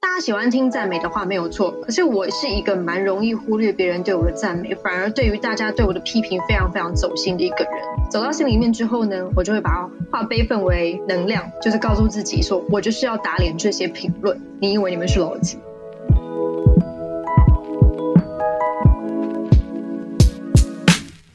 [0.00, 7.72] 大家喜欢听赞美的话没有错，可是我是一个蛮容易忽略别人对我的赞美，反而对于大家对我的批评非常非常走心的一个人。
[8.08, 14.40] 走到心里面之后呢，我就会把话悲愤为能量，就是告诉自己说，我就是要打脸这些评论。
[14.60, 15.58] 你以为你们是逻辑？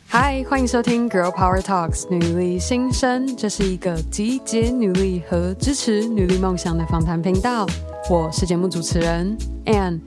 [0.07, 7.65] 嗨，欢迎收听 Girl Power Talks 女力新生，这是一个集结女力和支持女力梦想的访谈频道。
[8.09, 10.01] 我是节目主持人 Anne，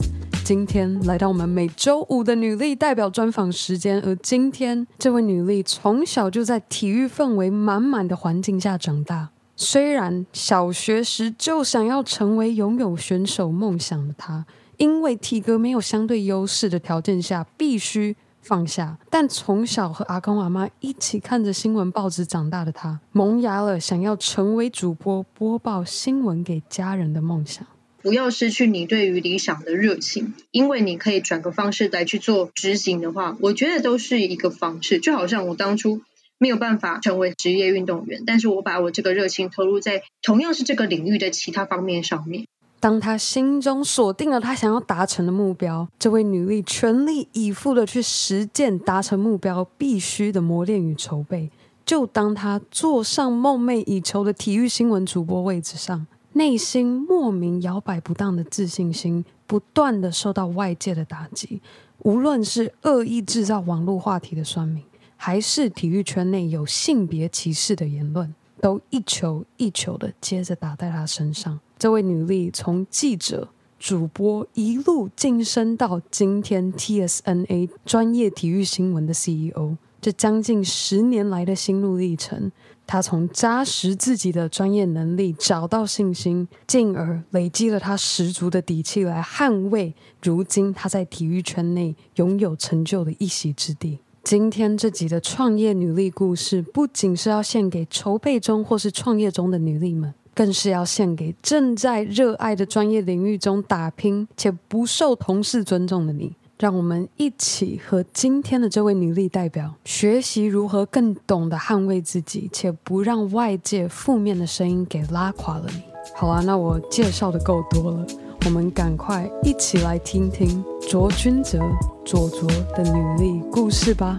[0.45, 3.99] 今天来到我们每周五的女力代表专访时间。
[4.03, 14.45] 而今天这位女力从小就在体育氛围满满的环境下长大，虽然小学时就想要成为拥有选手梦想的她，
[14.77, 18.17] 因为体格没有相对优势的条件下，必须。
[18.43, 27.67] 放下，但从小和阿公阿妈一起看着新闻报纸长大的他，萌芽了想要成为主播播报新闻给家人的梦想。
[28.03, 34.99] 不要失去你对于理想的热情，因为你可以转个方式来去做执行的话，我觉得都是一个方式。
[34.99, 36.03] 就好像我当初
[36.39, 42.45] 没有办法成为职业运动员，但是我把我这个热情投入在同样是这个领域的其他方面上面。
[42.79, 51.51] 当他心中锁定了他想要达成的目标，这位女力全力以赴的去实践达成目标必须的磨练与筹备。
[51.87, 61.63] 就当他坐上梦寐以求的体育新闻主播位置上，内心莫名摇摆不当的自信心不断的受到外界的打击。
[62.01, 64.85] 无论是恶意制造网络话题的酸民，
[65.17, 71.59] 还是体育圈内有性别歧视的言论，都一球一球的接着打在他身上。
[71.79, 73.49] 这位女力从记者、
[73.79, 79.77] 主播一路晋升到今天 TSNA 专业体育新闻的 CEO，
[80.07, 82.53] 这将近十年来的心路历程，
[82.87, 93.99] 她从扎实自己的专业能力找到信心，进而累积了她十足的底气来捍卫如今她在体育圈内拥有成就的一席之地。
[94.23, 100.15] 今天这集的创业女力故事，不仅是要献给筹备中或是创业中的女力们。
[100.33, 106.37] 更是要献给正在热爱的专业领域中打拼且不受同事尊重的你。
[106.59, 115.83] 让我们一起和今天的这位女力代表学习如何更懂得捍卫自己，且不让外界负面的声音给拉垮了你。
[116.15, 118.07] 好啊，那我介绍的够多了，
[118.47, 121.61] 我们赶快一起来听听卓君泽
[122.07, 124.19] 卓卓的女力故事吧。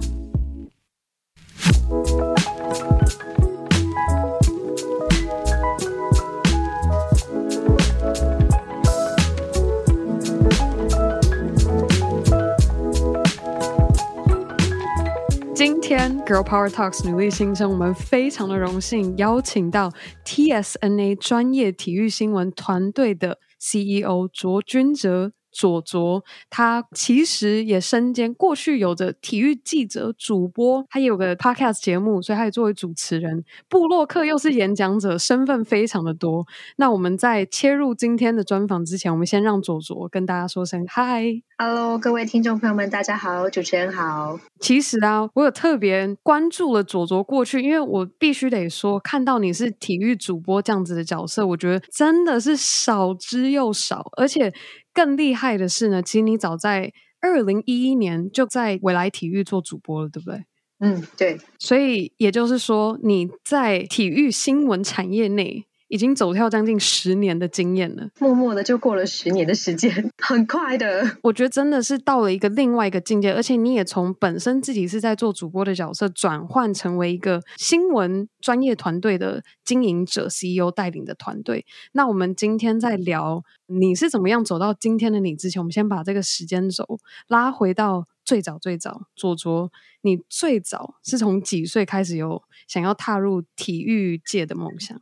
[15.57, 19.91] 今天 Girl Power Talks 努力新生，我们非常的荣幸邀请到
[20.23, 25.31] TSNA 专业体育新闻团队的 CEO 卓君哲。
[25.57, 36.45] 卓卓，他其实也身兼过去有着体育记者、主播，他也有个 podcast 节目，所以他也作为主持人、布洛克又是演讲者，身份非常的多。
[36.75, 41.25] 那我们在切入今天的专访之前，我们先让佐卓跟大家说声嗨
[41.57, 44.39] ，Hello，各位听众朋友们，大家好，主持人好。
[44.59, 54.53] 其实啊，我有特别关注了佐卓过去，因为我必须得说，看到你是体育主播这样子的角色，我觉得真的是少之又少，而且。
[54.97, 56.91] 更厉害的是呢，其实你早在
[57.21, 60.43] 二零一一年就在未来体育做主播了，对不对？
[60.79, 61.37] 嗯，对。
[61.59, 65.67] 所以也就是说，你在体育新闻产业内。
[65.89, 71.17] 已经走跳将近十年的经验了，默默的就过了十年的时间， 很快的。
[71.23, 81.65] 我觉得真的是到了一个另外一个境界，而且你也从本身自己是在做主播的角色，转换成为一个新闻专业团队的经营者、CEO 带领的团队。
[81.93, 86.85] 那我们今天在聊你是怎么样走到今天的你之前，我们先把这个时间轴
[87.27, 89.71] 拉回到最早最早，左卓，
[90.01, 95.01] 你最早是从几岁开始有想要踏入体育界的梦想？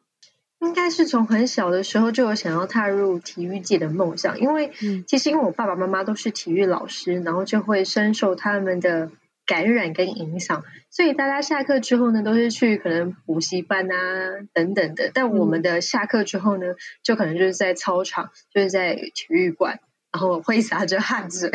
[0.66, 4.72] 应该是从很小的时候就有想要踏入体育界的梦想，因为
[5.08, 9.12] 其实因为我爸爸妈妈都是体育老师，然后就会深受他们的
[9.46, 13.96] 感染跟影响，所以大家下课之后呢，都是去可能补习班啊
[14.54, 15.12] 等等的。
[15.14, 16.74] 但我们的下课之后呢，
[17.04, 19.80] 就可能就是在操场，就是在体育馆，
[20.16, 21.50] 然后挥洒着汗水。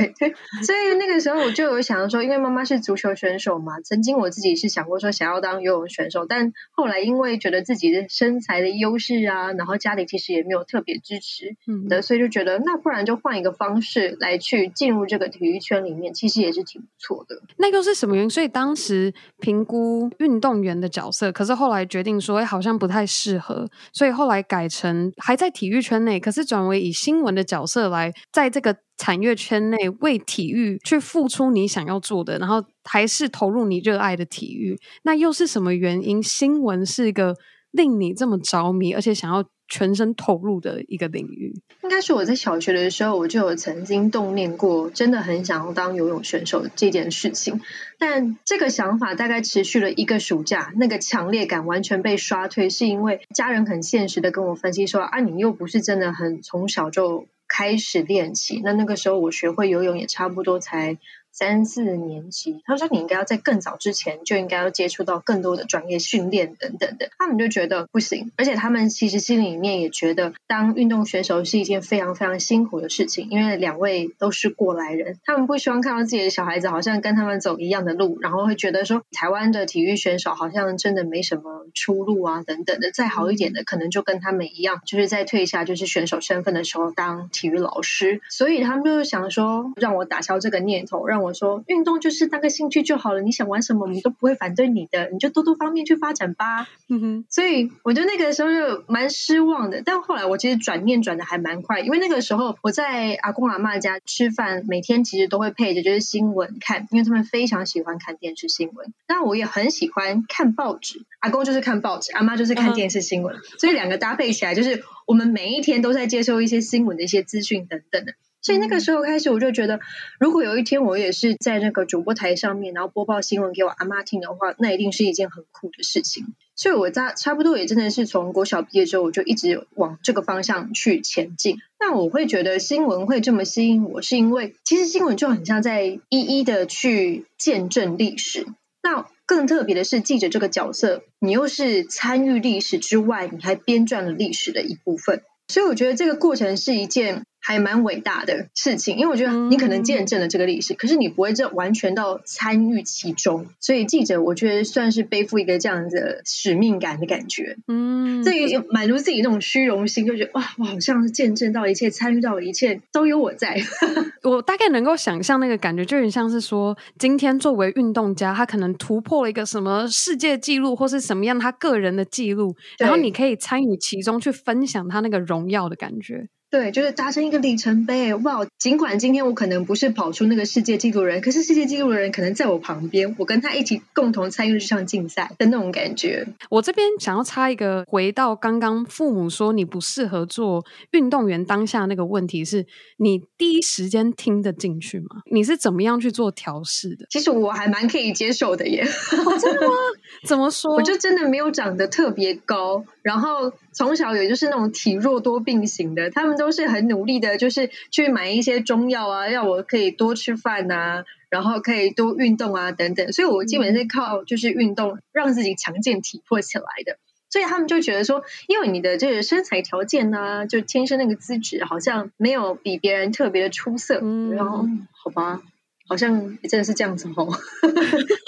[0.62, 11.57] 所以那个时候我就有想说，因为妈妈是足球选手嘛，曾经我自己是想过说想要当游泳选手，但后来因为觉得自己的身材的优势啊，然后家里其实也没有特别支持
[11.89, 17.41] 的，嗯、所以就觉得那不然就换一个方式来去进入这个体育圈里面，其实也是挺不错的。
[17.57, 18.29] 那又是什么原因？
[18.29, 34.79] 所以当时评估运动员的角色，可是后来决定说，哎，好像不太适合，所以后来改成还在体育圈内，可是转为以新闻的角色来在这个产业圈内为体育去付出你想要做的，然后还是投入你热爱的体育。
[35.05, 36.23] 那又是什么原因？
[36.23, 37.37] 新闻是一个
[37.70, 41.55] 令你这么着迷，而且想要全身投入的一个领域，
[41.85, 47.61] 应该是我在小学的时候，我就有曾经动念过，真的很想要当游泳选手这件事情。
[47.97, 60.97] 但这个想法大概持续了一个暑假，那个强烈感完全被刷退，是因为家人很现实的跟我分析说：“啊，你又不是真的很从小就开始练习，那那个时候我学会游泳也差不多才。”
[61.32, 96.69] 三四年级，他说你应该要在更早之前就应该要接触到更多的专业训练等等的，他们就觉得不行，而且他们其实心里面也觉得当运动选手是一件非常非常辛苦的事情，因为两位都是过来人，他们不希望看到自己的小孩子好像跟他们走一样的路，然后会觉得说台湾的体育选手好像真的没什么出路啊等等的，再好一点的可能就跟他们一样，就是在退下就是选手身份的时候当体育老师，所以他们就想说让我打消这个念头，让我说运动就是当个兴趣就好了，你想玩什么，我们都不会反对你的，你就多多方面去发展吧。
[96.89, 99.83] 嗯哼，所以我觉得那个时候就蛮失望的。
[99.85, 108.93] 但后来我其实转念转的还蛮快，因为那个时候我在阿公阿妈家吃饭，每天其实都会配着就是新闻看，因为他们非常喜欢看电视新闻。
[109.09, 118.15] 那我也很喜欢看报纸，阿公就是看报纸，阿妈就是看电视新闻，所以两个搭配起来，就是我们每一天都在接收一些新闻的一些资讯等等的。
[118.43, 119.81] 所以那个时候开始，我就觉得，
[120.19, 126.25] 如果有一天我也是在那个主播台上面，然后播报新闻给我阿妈听的话，那一定是一件很酷的事情。
[126.57, 131.59] 所以我在差不多也真的是从国小毕业之后，我就一直往这个方向去前进。
[131.79, 138.47] 那我会觉得新闻会这么吸引我，是因为其实新闻就很像在一一的去见证历史。
[138.83, 145.23] 那更特别的是，记者这个角色，你又是参与历史之外，你还编撰了历史的一部分。
[145.49, 147.23] 所以我觉得这个过程是一件。
[147.41, 158.51] 还蛮伟大的事情，因为我觉得你可能见证了这个历史，嗯、可是你不会这完全到参与其中，所以记者我觉得算是背负一个这样子的使命感的感觉，嗯，所以。
[158.71, 163.59] 满足自己那种虚荣心，就觉得哇，我好像是见证到一切，参与到一切，都有我在。
[164.23, 176.29] 我大概能够想象那个感觉，就有点像是说，今天作为运动家，他可能突破了一个什么世界纪录，或是什么样他个人的记录，然后你可以参与其中，去分享他那个荣耀的感觉。
[176.50, 178.12] 对，就是达成一个里程碑。
[178.12, 186.26] 哇，尽管今天我可能不是跑出那个世界纪录人，可是世界纪录的人可能在我旁边，我跟他一起共同参与这项竞赛的那种感觉。
[186.50, 192.67] 我这边想要插一个，回到刚刚父母说你不适合做运动员当下那个问题是，
[192.99, 195.23] 你第一时间听得进去吗？
[195.31, 197.06] 你是怎么样去做调试的？
[197.11, 198.82] 其实我还蛮可以接受的耶。
[198.82, 199.75] 哦，真的吗？
[200.26, 200.75] 怎么说？
[200.75, 206.41] 我就真的没有长得特别高，然后从小也就是那种体弱多病型的，他们。
[206.41, 213.13] 都是很努力的，就是去买一些中药啊，让我可以多吃饭啊，然后可以多运动啊，等等。
[213.13, 216.97] 所以我基本是靠就是运动让自己强健体魄起来的。
[217.29, 224.01] 所以他们就觉得说，因为你的这个身材条件呢、啊，就天生那个资质好像没有比别人特别的出色。
[224.01, 225.43] 嗯，然后好吧。
[225.91, 226.15] 好像
[226.45, 227.27] 真的是这样子哦，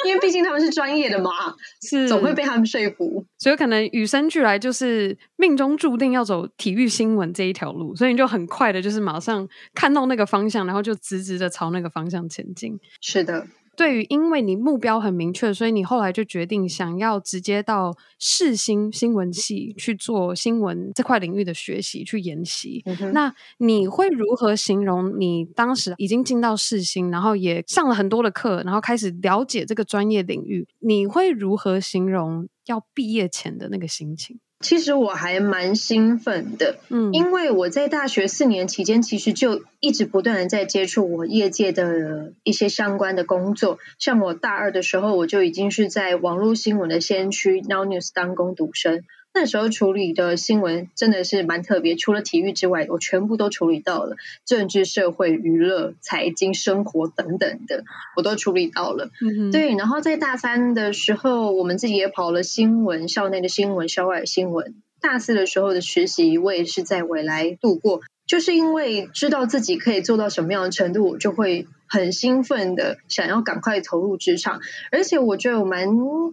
[0.04, 1.30] 因为毕竟他们是专业的嘛，
[1.88, 12.76] 是总会被他们说服，所以可能与生俱来就是命中注定要走体育新闻这一条路，所以你就很快的，就是马上看到那个方向，然后就直直的朝那个方向前进。
[13.00, 13.46] 是的。
[13.76, 22.82] 对于，因为你目标很明确，所以你后来就决定想要直接到世新新闻系去做新闻这块领域的学习，去研习。
[22.84, 30.68] 嗯、那你会如何形容你当时已经进到世新，然后也上了很多的课，然后开始了解这个专业领域？
[30.80, 34.38] 你会如何形容要毕业前的那个心情？
[34.62, 43.78] 其实我还蛮兴奋的，嗯，因为我在大学四年期间，其实就一直不断的在接触我业界的一些相关的工作。
[43.98, 49.02] 像我大二的时候，我就已经是在网络新闻的先驱 Now News 当工读生。
[49.34, 57.84] 那时候处理的新闻真的是蛮特别，除了体育之外，我全部都处理到了，政治、社会、娱乐、财经、生活等等的，
[58.16, 59.10] 我都处理到了。
[59.20, 59.50] 嗯。
[59.50, 64.74] 对，然后在大三的时候，我们自己也跑了新闻，校内的新闻、校外的新闻。
[65.00, 68.02] 大四的时候的实习，我也是在未来度过。
[68.24, 74.60] 就是因为知道自己可以做到什么样的程度，我就会很兴奋的想要赶快投入职场。
[74.90, 75.88] 而且我觉得我蛮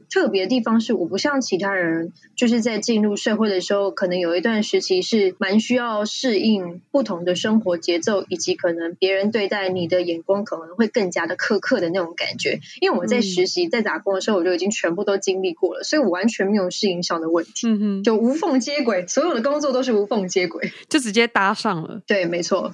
[0.09, 12.61] 特别的地方是，我不像其他人，就是在进入社会的时候，可能有一段时期是蛮需要适应不同的生活节奏，以及可能别人对待你的眼光可能会更加的苛刻的那种感觉。
[12.79, 22.01] 因为我在实习、在打工的时候，我就已经全部都经历过了，所以我完全没有适应上的问题，嗯，就无缝接轨，所有的工作都是无缝接轨，就直接搭上了。
[22.07, 22.73] 对，没错。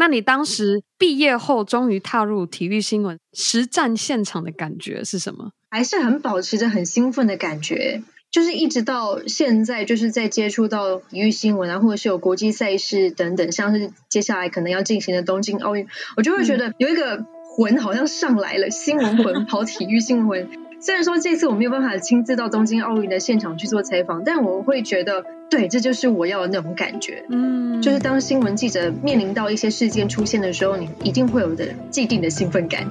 [0.00, 5.50] 那你当时毕业后终于踏入体育新闻实战现场的感觉是什么？
[5.68, 20.48] 还是很保持着很兴奋的感觉，就是一直到现在，就是在接触到体育新闻啊，或者是有国际赛事等等，像是接下来可能要进行的东京奥运，我就会觉得有一个魂好像上来了，新闻魂跑体育新闻魂。
[20.80, 27.24] 虽然说这次我没有办法亲自到东京奥运的现场去做采访，但我会觉得，对，这就是我要的那种感觉。
[27.28, 32.88] 嗯，就是当新闻记者面临到一些事件出现的时候，你一定会有的既定的兴奋感。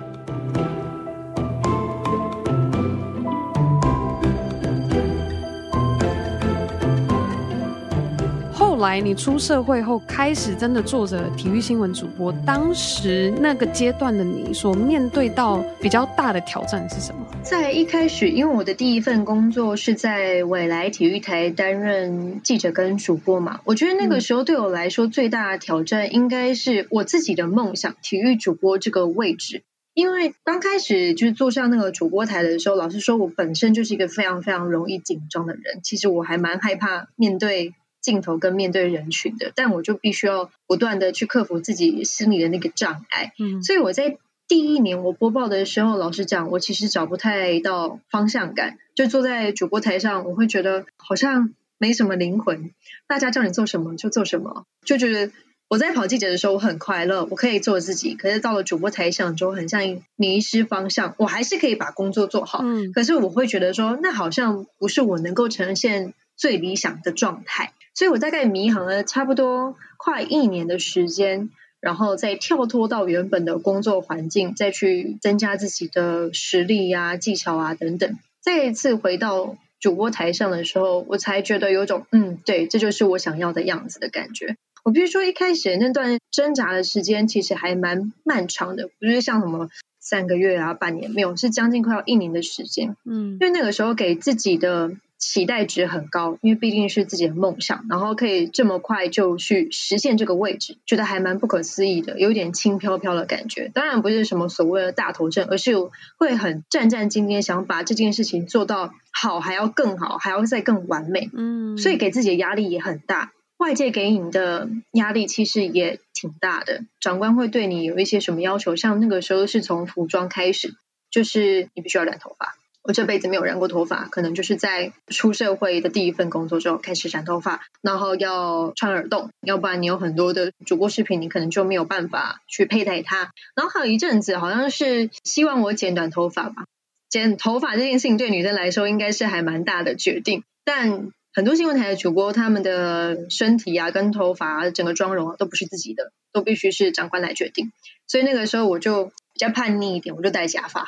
[8.79, 12.31] 来你出社会后，开始真的做着体育新闻主播。
[12.45, 17.25] 当时那个阶段的你所面对到比较大的挑战是什么？
[17.43, 29.63] 在一开始，因为我的第一份工作是在未来体育台担任记者跟主播嘛，我觉得那个时候对我来说最大的挑战应该是我自己的梦想——体育主播这个位置。
[29.93, 35.81] 因为刚开始就是坐上那个主播台的时候，老实说，我本身就是一个非常非常容易紧张的人。
[35.83, 37.73] 其实我还蛮害怕面对。
[38.01, 43.33] 镜头跟面对人群的，但我就必须要不断的去克服自己心里的那个障碍。
[43.39, 48.77] 嗯，所以我在第一年我播报的时候，老实讲，我其实找不太到方向感。
[48.95, 52.71] 就坐在主播台上，我会觉得好像没什么灵魂。
[53.07, 55.31] 大家叫你做什么就做什么，就觉得
[55.67, 58.15] 我在跑记者的时候我很快乐，我可以做自己。
[58.15, 61.13] 可是到了主播台上之后很像迷失方向。
[61.17, 67.71] 我还是可以把工作做好，嗯，可是我会觉得说，那好像不是我能够呈现最理想的状态。
[67.99, 71.49] 所以我大概迷航了差不多快一年的时间，
[71.81, 78.17] 然后再跳脱到原本的工作环境，再去增加自己的实力呀、啊、技巧啊等等。
[78.39, 84.55] 再一次回到主播台上的时候，我才觉得有种嗯，对，这就是我想要的样子的感觉。
[84.85, 92.95] 我必须说，一开始那段挣扎的时间其实还蛮漫长的，不是像什么三个月啊、半年，没有，是将近快要一年的时间。
[93.03, 94.93] 嗯，因为那个时候给自己的。
[95.19, 103.69] 期待值很高，因为毕竟是自己的梦想，然后可以这么快就去实现这个位置，觉得还蛮不可思议的，有点轻飘飘的感觉。
[103.73, 105.73] 当然不是什么所谓的大头症，而是
[106.17, 111.29] 会很战战兢兢，想把这件事情做到好，还要更好，还要再更完美。
[111.33, 116.85] 嗯，所以给自己的压力也很大，外界给你的压力其实也挺大的。
[117.01, 118.77] 长官会对你有一些什么要求？
[118.77, 120.75] 像那个时候是从服装开始，
[121.11, 122.55] 就是你必须要染头发。
[122.89, 133.29] 我这辈子没有染过头发，可能就是在出社会的第一份工作之后开始染头发，然后要穿耳洞，要不然你有很多的主播视频，你可能就没有办法去佩戴它。
[133.53, 136.65] 然后还有一阵子，好像是希望我剪短头发吧。
[137.09, 147.71] 剪头发这件事情对女生来说应该是还蛮大的决定，但很多新闻台的主播，他们的身体啊、跟头发啊、整个妆容啊，都不是自己的，都必须是长官来决定。
[148.07, 150.87] 所以那个时候我就比较叛逆一点，我就戴假发。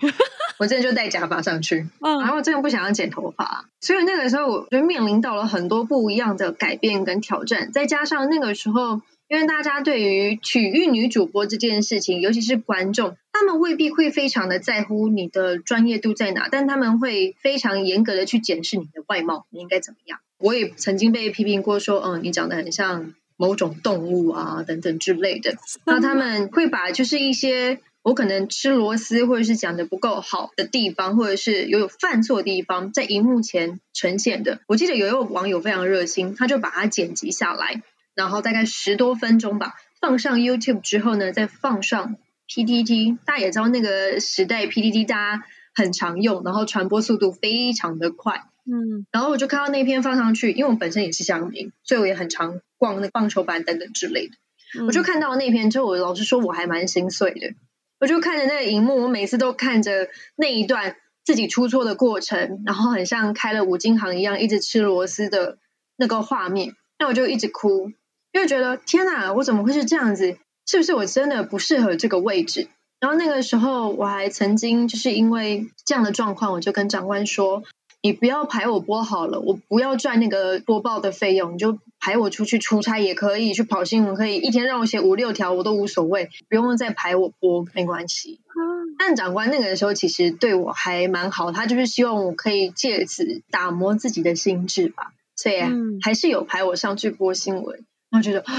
[0.58, 7.70] 我真的就戴假发上去，然后真的不想要剪头发，所以那个时候我就面临到了很多不一样的改变跟挑战。
[7.70, 20.18] 再加上那个时候，因为大家对于体育女主播这件事情，尤其是观众，他们未必会非常的在乎你的专业度在哪，但他们会非常严格的去检视你的外貌，你应该怎么样。
[20.38, 25.54] 我也曾经被批评过，说，嗯，你长得很像某种动物啊，等等之类的。
[25.84, 27.78] 那他们会把就是一些。
[28.02, 34.60] 我可能吃螺丝，或者是讲的不够好的地方，或者是有有犯错的地方，在荧幕前呈现的。
[34.66, 37.82] 我记得有一位网友非常热心，他就把它剪辑下来，
[38.14, 42.16] 然后大概十多分钟吧，放上 YouTube 之后呢，再放上
[42.48, 43.18] PTT。
[43.26, 48.44] 大家也知道那个时代 PTT 大家很常用，然后传播速度非常的快。
[48.64, 54.34] 嗯，然后我就看到那篇放上去，因为我本身也是乡民，所以我也很常逛那棒球版等等之类的。
[54.78, 57.54] 嗯，我就看到那篇之后，我老实说，我还蛮心碎的。
[58.00, 65.58] 我就看着那个荧幕，我每次都看着那一段自己出错的过程，然后很像开了五金行一样，一直吃螺丝的
[65.96, 67.90] 那个画面，那我就一直哭，
[68.32, 70.38] 因为觉得天哪，我怎么会是这样子？
[70.66, 72.68] 是不是我真的不适合这个位置？
[73.00, 77.62] 然后那个时候我还曾经就是因为这样的状况，我就跟长官说，
[78.00, 88.40] 你不要排我播好了，我不要赚那个播报的费用，你就排我出去出差也可以，去跑新闻可以，一天让我写五六条我都无所谓，不用再排我播没关系。
[88.48, 95.56] 嗯、但长官那个时候其实对我还蛮好，他就是希望我可以借此打磨自己的心智吧，所以
[96.02, 97.84] 还是有排我上去播新闻。
[98.10, 98.52] 我觉得啊，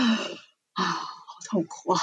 [0.74, 1.08] 好
[1.50, 2.00] 痛苦啊，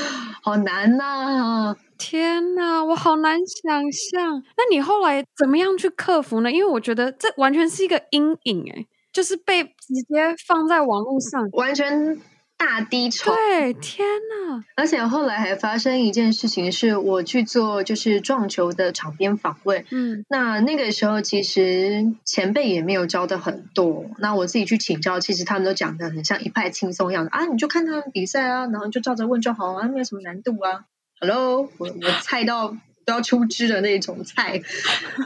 [0.42, 1.76] 好难呐、啊！
[1.98, 4.42] 天呐，我好难想象。
[4.56, 6.50] 那你后来怎么样去克服呢？
[6.52, 12.18] 因为我觉得这完全是一个阴影，诶，就是被直接放在网络上，完全
[12.60, 13.32] 大低潮。
[13.34, 14.62] 对，天呐。
[14.76, 19.86] 而且后来还发生一件事情，是我去做就是撞球的场边访问。
[19.90, 30.84] 嗯，那那个时候其实前辈也没有教的很多，那我自己去请教，其实他们都讲的很像一派轻松样子啊，你就看他们比赛啊，然后就照着问就好啊，没有什么难度啊。
[31.18, 32.76] Hello，我我菜到
[33.06, 34.60] 都要出汁的那种菜，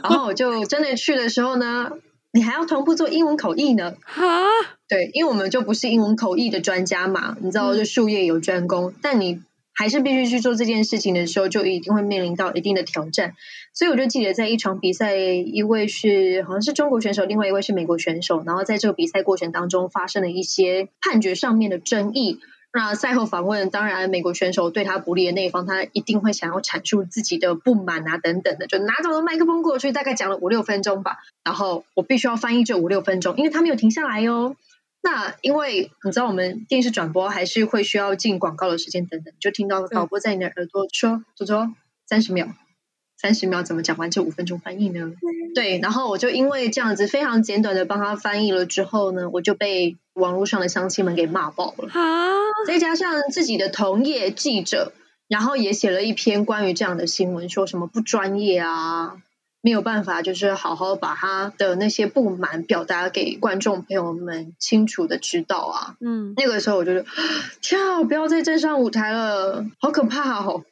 [0.03, 1.91] 然后我就真的去的时候呢，
[2.35, 3.95] 你还要同步做英文口译呢。
[4.03, 4.43] 哈，
[4.89, 9.39] 对，因为我们就不是英文口译的专家嘛，你知道，就术业有专攻，嗯、但你
[9.73, 13.35] 还是必须去做这件事情的时候，就一定会面临到一定的挑战。
[13.73, 22.39] 所以我就记得在一场比赛，一位是好像是中国选手，另外一位是美国选手，然后在这个比赛过程当中发生了一些判决上面的争议。
[22.75, 31.19] 那赛后访问，当然美国选手对他不利的那一方，他一定会想要阐述自己的不满啊，等等的，就拿走了麦克风过去，大概讲了五六分钟吧。
[31.45, 34.57] 然后我必须要翻译这五六分钟，因为他没有停下来哟。
[35.01, 41.73] 那因为你知道，我们电视转播还是会需要进广告的时间等等，就听到导播在你的耳朵说：“左左
[42.05, 42.49] 三十秒。”
[43.17, 45.13] 三十秒怎么讲完这五分钟翻译呢？
[45.55, 51.89] 对，然后我就因为这样子非常简短的帮他翻译了之后呢，我就被网络上的乡亲们给骂爆了。
[51.93, 52.27] 啊！
[52.67, 54.91] 再加上自己的同业记者，
[55.27, 59.17] 然后也写了一篇关于这样的新闻，说什么不专业啊，
[59.61, 65.95] 没有办法就是好好把他的那些不满表达给观众朋友们清楚的知道啊。
[65.99, 67.05] 嗯，那个时候我就觉得，
[67.61, 70.65] 跳，不要再站上舞台了，好可怕哦。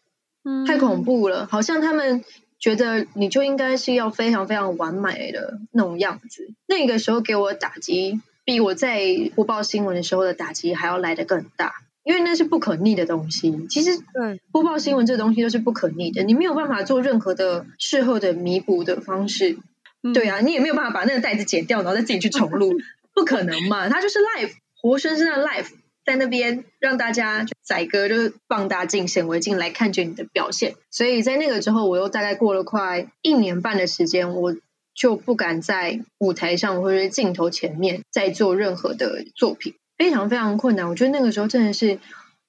[0.67, 2.21] 太恐怖了，好像他们
[2.59, 6.49] 觉得你就应该是要非常非常完美的那种样子。
[6.67, 9.01] 那个时候给我打击，比我在
[9.35, 11.73] 播报新闻的时候的打击还要来得更大，
[12.03, 13.67] 因为那是不可逆的东西。
[13.69, 19.57] 其实，对播报新闻这东西都是不可逆的，你没有办法做任何的事后的弥补的方式。
[20.13, 22.73] 对啊，你也没有办法把那个袋子剪掉，然后再自己去重录，
[23.15, 23.87] 不可能嘛？
[23.87, 25.67] 它就是 live，活生生的 live。
[26.05, 30.75] 在那边让大家载歌，就是放大镜、显微镜来看着你的表现。
[30.91, 34.53] 所以在那个之后，我又大概过了快一年半的时间，我
[34.93, 40.89] 就不敢在舞台上或者镜头前面再做任何的作品，非常非常困难。
[40.89, 41.99] 我觉得那个时候真的是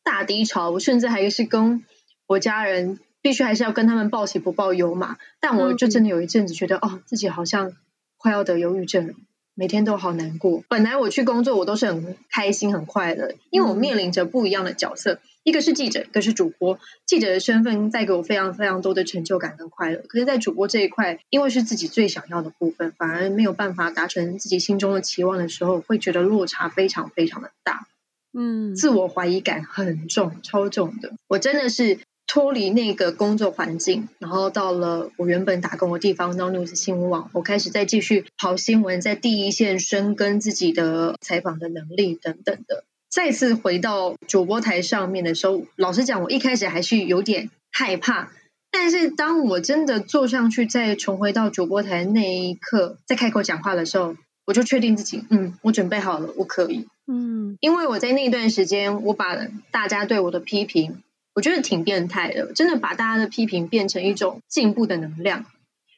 [0.02, 1.84] 大低潮，我甚至还是跟
[2.26, 5.16] 我家人必须还是要跟他们报喜不报忧嘛。
[5.40, 7.72] 但我就真的有一阵子觉得，哦，自己好像
[8.16, 9.14] 快要得忧郁症了。
[9.56, 10.64] 每天都好难过。
[10.68, 16.80] 本来我去工作，我都是很开心、很快乐，因为我面临着不一样的角色，嗯、一个是记者，一个是主播。
[17.06, 20.02] 记者的身份带给我非常非常多的成就感跟快乐。
[20.08, 27.86] 可是，在主播这一块，因为是自己最想要的部分，反而没有办法达成自己心中的期望的时候，会觉得落差非常非常的大。
[28.32, 31.12] 嗯，自我怀疑感很重，超重的。
[31.28, 32.00] 我真的是。
[32.26, 42.84] 脱离那个工作环境，然后到了我原本打工的地方 NONEWS 新闻网，我开始再继续跑新闻，在第一线深耕自己的采访的能力等等的。
[43.14, 48.32] 再次回到主播台上面的时候，老实讲，我一开始还是有点害怕，
[48.72, 59.36] 但是当我真的坐上去，再重回到主播台那一刻，再开口讲话的时候，我就确定自己，嗯，我准备好了，我可以，嗯，因为我在那段时间，我把
[59.70, 60.98] 大家对我的批评。
[61.36, 65.44] 我觉得挺变态的，真的把大家的批评变成一种进步的能量。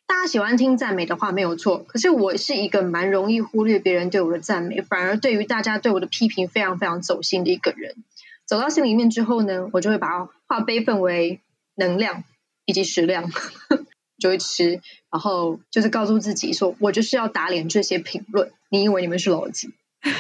[0.07, 7.97] 大家喜欢听赞美的话没有错，可是我是一个蛮容易忽略别人对我的赞美，反而对于大家对我的批评非常非常走心的一个人。
[8.45, 11.41] 走到心里面之后呢，我就会把话悲愤为
[11.75, 12.23] 能量
[12.65, 13.31] 以及食量，
[14.19, 18.53] 就会吃，然后就是告诉自己说，我就是要打脸这些评论。
[18.71, 19.71] 你以为你们是老几？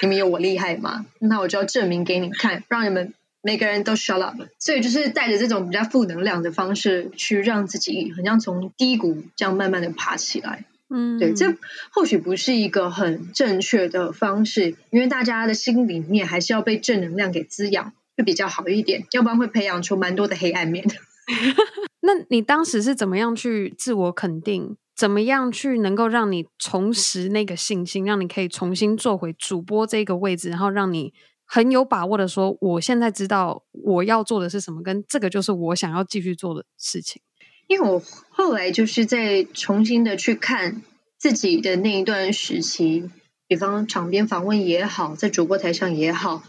[0.02, 1.06] 你们有我厉害吗？
[1.20, 3.14] 那我就要证明给你看，让你们。
[3.46, 10.64] 每个人都 shut up，所以就是带着这种比较负能量的方式去让自己，好像从低谷这样慢慢的爬起来。
[10.90, 11.54] 嗯，对，这
[11.92, 20.84] 或许不是一个很正确的方式，因为大家的心里面还是要被正能量给滋养，会比较好一点，要不然会培养出蛮多的黑暗面。
[22.02, 24.76] 那你当时是怎么样去自我肯定？
[24.96, 31.14] 怎么样去能够让你重拾那个信心，让你可以重新坐回主播这个位置，然后让你。
[31.46, 37.22] 很有把握的说，我现在知道我要做的是什么，跟这个就是我想要继续做的事情。
[37.68, 40.82] 因为我后来就是在重新的去看。
[41.18, 43.08] 自己的那一段时期，
[43.48, 46.42] 比方场边访问也好，在主播台上也好，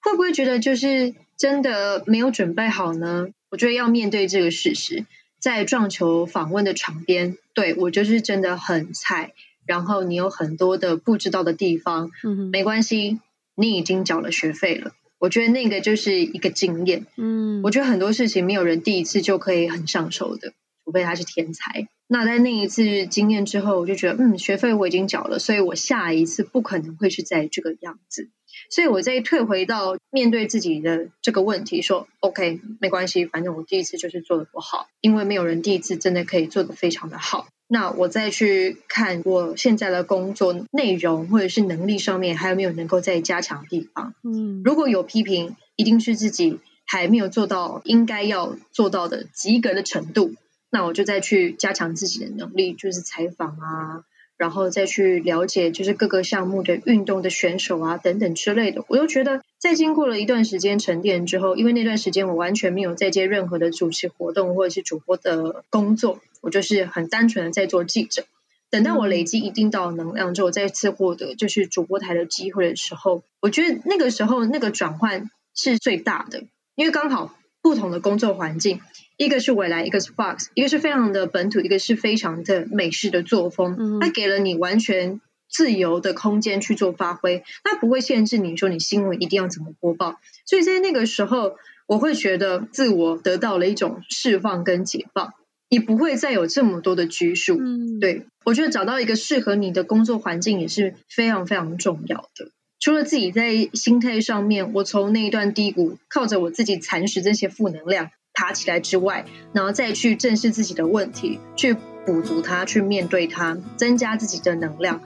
[0.00, 3.26] 会不会觉得就是真的没有准备好呢？
[3.50, 5.04] 我觉得要面对这个事实，
[5.40, 9.32] 在撞球访问的场边，对，我就是真的很菜，
[9.66, 13.18] 然后你有很多的不知道的地方，嗯哼，没关系，
[13.54, 14.92] 你已经缴了学费了。
[15.18, 20.52] 我觉得那个就是一个经验，嗯，我觉得很多事情没有人第一次就可以很上手的，
[20.84, 21.86] 除非他是天才。
[22.08, 28.30] 那在那一次经验之后，我就觉得，嗯，学费我已经缴了，所以我下一次不可能会是在这个样子。
[28.68, 37.46] 所以我再退回到面对自己的这个问题，说，OK，没关系，反正我第一次就是做的不好，因为没有人第一次真的可以做的非常的好。
[37.72, 44.12] 那我再去看我现在的工作内容或者是能力上面还有没有能够再加强的地方。
[44.22, 50.34] 嗯，如果有批评，一定是自己还没有做到应该要做到的及格的程度。
[50.68, 54.04] 那我就再去加强自己的能力，就是采访啊，
[54.42, 58.84] 然后再去了解就是各个项目的运动的选手啊等等之类的。
[58.88, 68.24] 我又觉得，在经过了一段时间沉淀之后，因为那段时间我完全没有再接任何的主持活动或者是主播的工作，我就是很单纯的在做记者。
[68.68, 76.42] 等到我累积一定到能量之后，再次获得就是主播台的机会的时候，我觉得那个时候那个转换是最大的，
[76.74, 78.80] 因为刚好不同的工作环境。
[79.22, 84.00] 一个是未来，一个是 Fox，一个是非常的本土，一个是非常的美式的作风。
[84.00, 90.16] 它给了你完全自由的空间去做发挥，它不会限制你说你新闻一定要怎么播报。
[90.44, 91.56] 所以在那个时候，
[91.86, 95.34] 我会觉得自我得到了一种释放跟解放，
[95.70, 97.58] 你不会再有这么多的拘束。
[97.60, 102.50] 嗯，对，我觉得找到一个适合你的工作环境也是非常非常重要的。
[102.80, 108.10] 除了自己在心态上面，我从那一段低谷靠着我自己蚕食这些负能量。
[108.34, 115.00] 爬起来之外，然后再去正视自己的问题，去补足它，去面对它，增加自己的能量，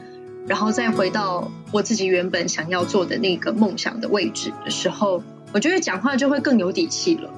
[0.47, 7.31] 然后再回到我自己原本想要做的那个梦想的位置的时候，我觉得讲话就会更有底气了。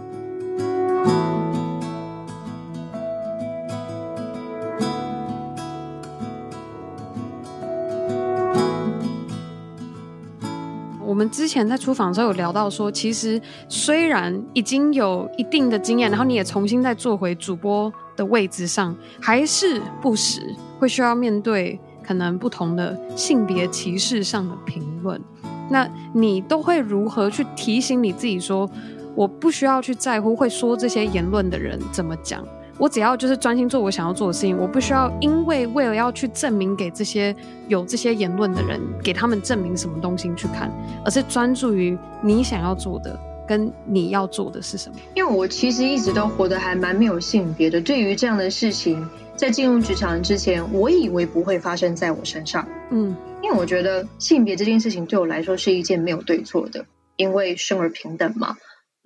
[11.19, 21.77] 我们之前在出访的时候有聊到说，其实虽然已经有一定的经验，然后你也重新再坐回主播的位置上，还是不时会需要面对
[22.07, 25.21] 可能不同的性别歧视上的评论。
[25.69, 28.71] 那你都会如何去提醒你自己说，
[29.17, 32.47] 我不需要去在乎会说这些言论的人怎么讲？
[32.79, 37.35] 我只要就是专心做我想要做的事情，我不需要因为为了要去证明给这些
[37.67, 40.73] 有这些言论的人，给他们证明什么东西去看，
[41.05, 44.97] 而是专注于你想要做的跟你要做的是什么。
[45.15, 52.65] 因为我其实一直都活得还蛮没有性别的，对于这样的事情，在进入职场之前，我以为不会发生在我身上。
[52.91, 56.87] 嗯，因为我觉得性别这件事情对我来说是一件没有对错的，
[57.17, 58.57] 因为生而平等嘛。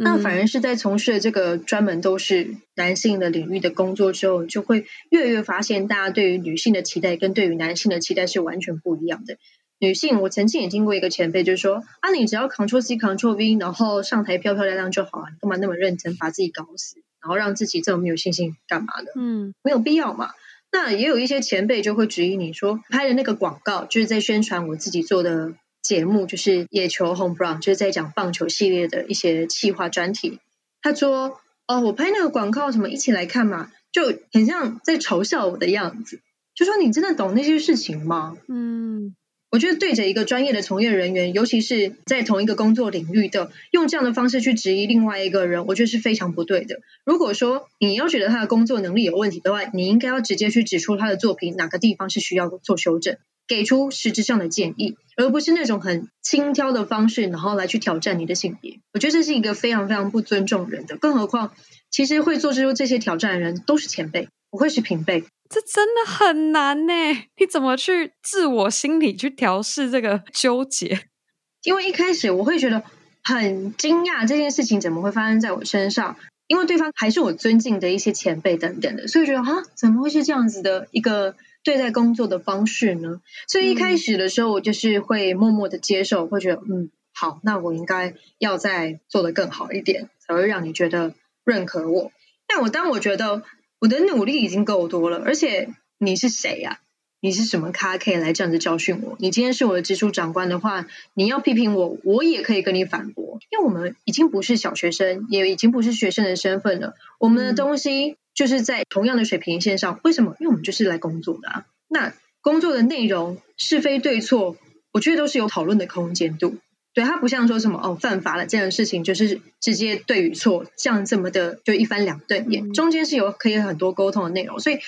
[0.02, 9.36] 那反而是在从事了这个专门都是男性的领域的工作之后，就会越来越发现，大家对于女性的期待跟对于男性的期待是完全不一样的。
[9.78, 19.12] 女性，我曾经也听过一个前辈，就是说啊，你只要 Ctrl C Ctrl V，然后上台漂漂亮亮就好了，你干嘛那么认真，把自己搞死，然后让自己这么没有信心干嘛的？
[19.16, 20.30] 嗯，没有必要嘛。
[20.70, 25.54] 那也有一些前辈就会质疑你说，拍的那个广告就是在宣传我自己做的。
[25.82, 30.38] 节目就是野球 Home Run，就是在讲棒球系列的一些企划专题。
[30.80, 36.20] 他说：“哦，我拍那个广告，什么一起来看嘛，就很像在嘲笑我的样子。
[36.54, 39.14] 就说你真的懂那些事情吗？”嗯，
[39.50, 46.80] 我觉得对着一个专业的从业人员，尤其是在同一个工作领域的，用这样的方式去质疑另外一个人，我觉得是非常不对的。
[47.04, 53.16] 如果说你要觉得他的工作能力有问题的话，你应该要直接去指出他的作品哪个地方是需要做修正。
[53.48, 58.78] 给出实质上的建议，而不是那种很轻佻的方式，然后来去挑战你的性别。
[58.94, 60.96] 我觉得这是一个非常非常不尊重人的。
[60.96, 61.52] 更何况，
[61.90, 65.24] 其实会做出这些挑战的人都是前辈，不会是平辈。
[65.50, 66.92] 这真的很难呢。
[67.36, 71.08] 你怎么去自我心理去调试这个纠结？
[71.64, 72.82] 因为一开始我会觉得
[73.22, 76.16] 很惊讶，这件事情怎么会发生在我身上？
[76.46, 81.34] 因为对方还是我尊敬的一些前辈等等的，所以觉得啊，怎么会是这样子的一个？
[81.64, 83.20] 对待工作的方式呢？
[83.48, 92.10] 所以一开始的时候，我就是会默默的接受，会觉得嗯，好，那我应该要再做的更好一点，才会让你觉得认可我。
[92.46, 93.42] 但我当我觉得
[93.78, 96.80] 我的努力已经够多了，而且你是谁呀？
[97.22, 99.16] 你是什么咖可以来这样子教训我？
[99.18, 108.18] 你今天是我的直属长官的话，你要批评我，我也可以跟你反驳，因为我们已经不是小学生，也已经不是学生的身份了，我们的东西。
[108.34, 110.34] 就是在同样的水平线上，为什么？
[110.40, 111.66] 因为我们就是来工作的啊。
[111.86, 114.56] 那工作的内容是非对错，
[114.90, 116.56] 我觉得都是有讨论的空间度。
[116.94, 124.58] 对，它不像说什么哦，犯法了这样的事情，就是直接对与错这样这么的就一翻两瞪眼，嗯、中间是有可以很多沟通的内容。
[124.60, 124.78] 所以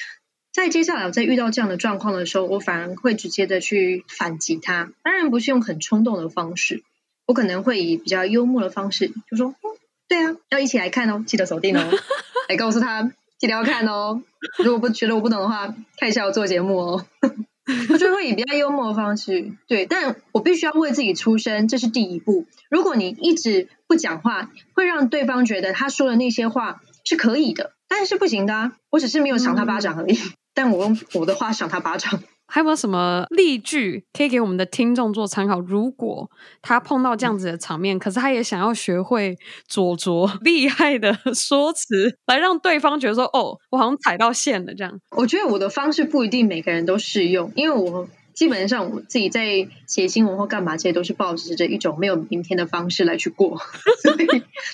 [0.55, 4.93] 在接下来我在遇到这样的状况的时候，我反而会直接的去反击他。
[5.03, 6.85] 当然不是用很冲动的方式，
[7.27, 11.91] 我可能会以比较幽默的方式，就说：“嗯，对啊，要一起来看哦，记得锁定哦，
[12.49, 14.23] 来告诉他记得要看哦。
[14.59, 17.07] 如果不觉得我不懂的话，看一下我做节目哦。
[17.91, 22.47] ”我就会以比较幽默的方式，对，但我必须要为自己出声，这是第一步。
[22.71, 28.77] 如果你一直不讲话，会让对方觉得他说的那些话是可以的，但是不行的啊。
[28.91, 32.19] 我只是没有赏他巴掌而已，嗯、但我用我的话赏他巴掌。
[32.47, 35.59] 还有没有什么例句可以给我们的听众做参考？
[35.61, 39.35] 如果他碰到这样子的场面，嗯、可是他也想要学会
[39.67, 53.59] 佐着 厉害的说辞，来让对方觉得说：“哦，我好像踩到线了。”这样，我觉得我的方式不一定每个人都适用，因为我基本上我自己在写新闻或干嘛，这些都是抱持着一种没有明天的方式来去过，
[54.03, 54.27] 所以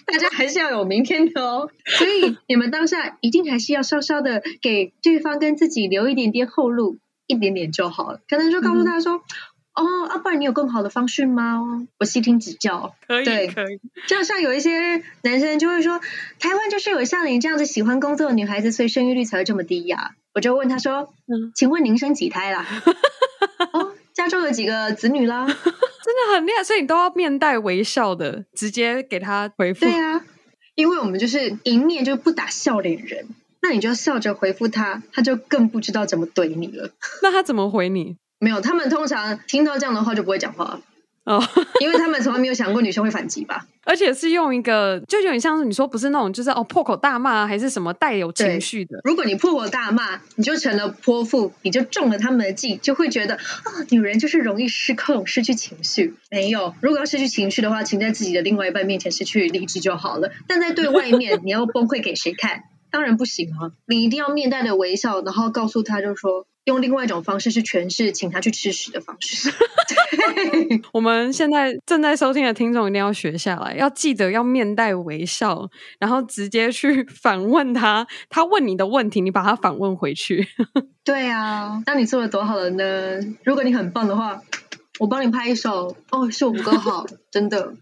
[0.04, 1.70] 大家还是要有明天的哦。
[1.84, 6.98] 所以你们当下一定还是要稍稍的给对方跟自己留一点点后路。
[7.26, 9.22] 一点点就好了，可能就告诉他说
[9.80, 11.86] ：“嗯、哦，啊，不然你有更好的方式吗？
[12.00, 13.78] 我悉听指教。”可以，对，可以。
[14.08, 16.00] 就像有一些男生就会说
[16.40, 22.66] ：“台湾就是有像你这样子喜欢工作的女孩子，所以生育率才会这么低呀。”我就问他说：“嗯，请问您生几胎啦？
[23.72, 29.80] 哦，家中有几个子女啦？” 真的很厉害，所以你都要面带微笑的直接给他回复。
[29.80, 30.24] 对啊，
[30.74, 33.26] 因为我们就是迎面就不打笑脸人。
[33.62, 36.90] 那你就笑着回复他，他就更不知道怎么怼你了。
[37.22, 38.16] 那他怎么回你？
[38.38, 40.80] 没有，他们通常听到这样的话就不会讲话
[41.30, 41.40] 哦，
[41.80, 43.66] 因为他们从来没有想过女生会反击吧。
[43.84, 49.00] 而且是用一个，就有点像是你说不是那种，就是哦破口大骂还是什么带有情绪的。
[49.04, 56.14] 如果你破口大骂，你就成了泼妇，你就中了他们的计，就会觉得啊、哦，女人就是容易失控、失去情绪。
[56.30, 60.30] 没有，如果要失去情绪的话，请在自己的另外一半面前失去理智就好了。
[60.46, 62.64] 但在对外面，你要崩溃给谁看？
[62.92, 63.70] 当然不行啊！
[63.86, 69.52] 你一定要面带着微笑，然后告诉他，就是说用另外一种方式去诠释，请他去吃屎的方式。
[70.92, 78.06] 我们现在正在收听的听众一定要学下来，要记得要面带微笑，然后直接去 反问他。
[78.28, 80.46] 他问你的问题，你把他反问回去。
[81.04, 83.20] 对啊，那你做的多好了呢？
[83.44, 84.40] 如果你很棒的话，
[84.98, 85.96] 我帮你拍一首。
[86.10, 87.74] 哦，是我不够好，真的。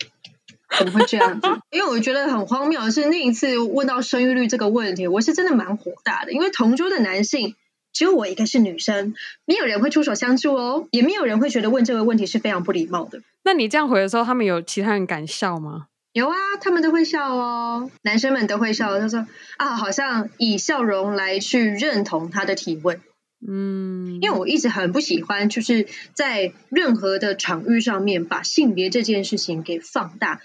[0.78, 1.48] 怎么会这样子？
[1.72, 6.32] 因为我觉得很荒谬是，那一次问到生育率这个问题，我是真的蛮火大的。
[6.32, 7.54] 因为同桌的男性
[7.98, 9.12] 只有我一个是女生，
[9.44, 13.22] 没有人会出手相助哦，也没有人会觉得问这个问题是非常不礼貌的。
[13.42, 15.88] 那你这样回的时候，他们有其他人敢笑吗？
[16.12, 19.00] 有啊，他们都会笑哦，男生们都会笑。
[19.00, 23.00] 他说啊，好像以笑容来去认同他的提问。
[23.44, 30.40] 嗯，因为我一直很不喜欢，就是在任何的场域上面把性别这件事情给放大。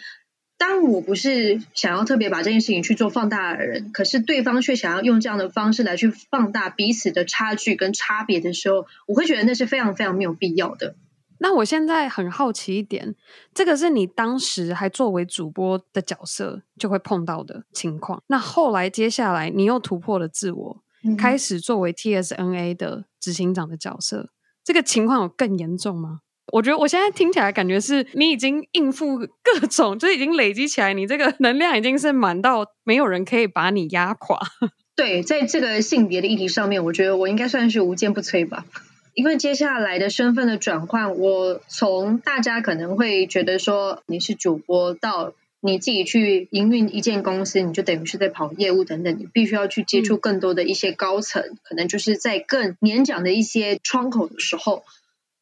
[0.65, 10.95] 当我不是想要特别把这件事情去做放大的人，可是对方却想要用这样的方式来去放大彼此的差距跟差别的时候，我会觉得那是非常非常没有必要的。
[11.39, 13.13] 那我现在很好奇一点，
[13.53, 18.23] 这个是你当时还作为主播的角色就会碰到的情况。
[18.27, 20.83] 那后来接下来你又突破了自我。
[21.17, 24.29] 开始作为 TSNA 的执行长的角色，
[24.63, 26.21] 这个情况有更严重吗？
[26.51, 34.39] 我觉得我现在听起来感觉是你已经应付各种，就已经累积起来，你这个能量已经是满到没有人可以把你压垮。
[34.95, 38.65] 对，在这个性别的议题上面，我觉得我应该算是无坚不摧吧。
[39.13, 45.33] 因为接下来的身份的转换，我从大家可能会觉得说你是主播到。
[45.65, 54.83] 你自己去营运一间公司，你就等于是在跑业务等等，你必须要去接触更多的一些高层，嗯、可能就是在更年长的一些窗口的时候，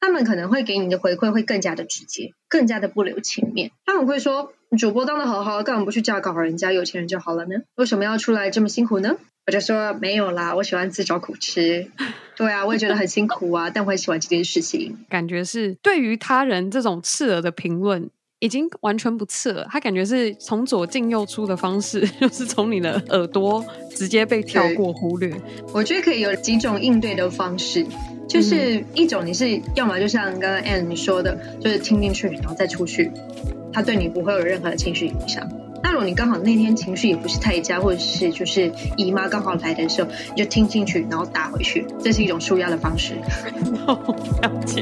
[0.01, 3.71] 他们可能会给你的回馈会更加的直接，更加的不留情面。
[3.85, 7.61] 他们会说：“主播当的好好，干嘛不去嫁搞人家有钱人就好了呢？
[7.75, 9.15] 为什么要出来这么辛苦呢？”
[9.47, 11.89] 我就说：“没有啦，我喜欢自找苦吃。
[12.35, 14.97] 对啊，我也觉得很辛苦啊，但我很喜欢这件事情。
[15.07, 18.09] 感觉是对于他人这种刺耳的评论。”
[18.43, 25.31] 已经完全不刺了，他感觉是从左进右出的方式， 就是从你的耳朵直接被跳过忽略。
[25.71, 27.85] 我觉得可以有几种应对的方式，
[28.31, 33.11] 就是一种你是要么就像刚刚 Anne 你说的，就是听进去然后再出去，
[33.73, 35.45] 他对你不会有任何的情绪影响。
[35.83, 43.15] 那如果你刚好那天情绪也不是太佳，或者是就是姨妈刚好来的时候，你就听进去然后打回去，这是一种舒压的方式。
[44.41, 44.81] 了解。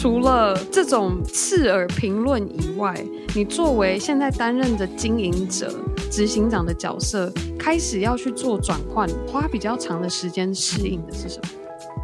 [0.00, 2.94] 除了这种刺耳评论以外，
[3.34, 5.78] 你作为现在担任的经营者、
[6.10, 11.50] 执行长的角色，开始要去做转换，花比较长的时间适应的是什么？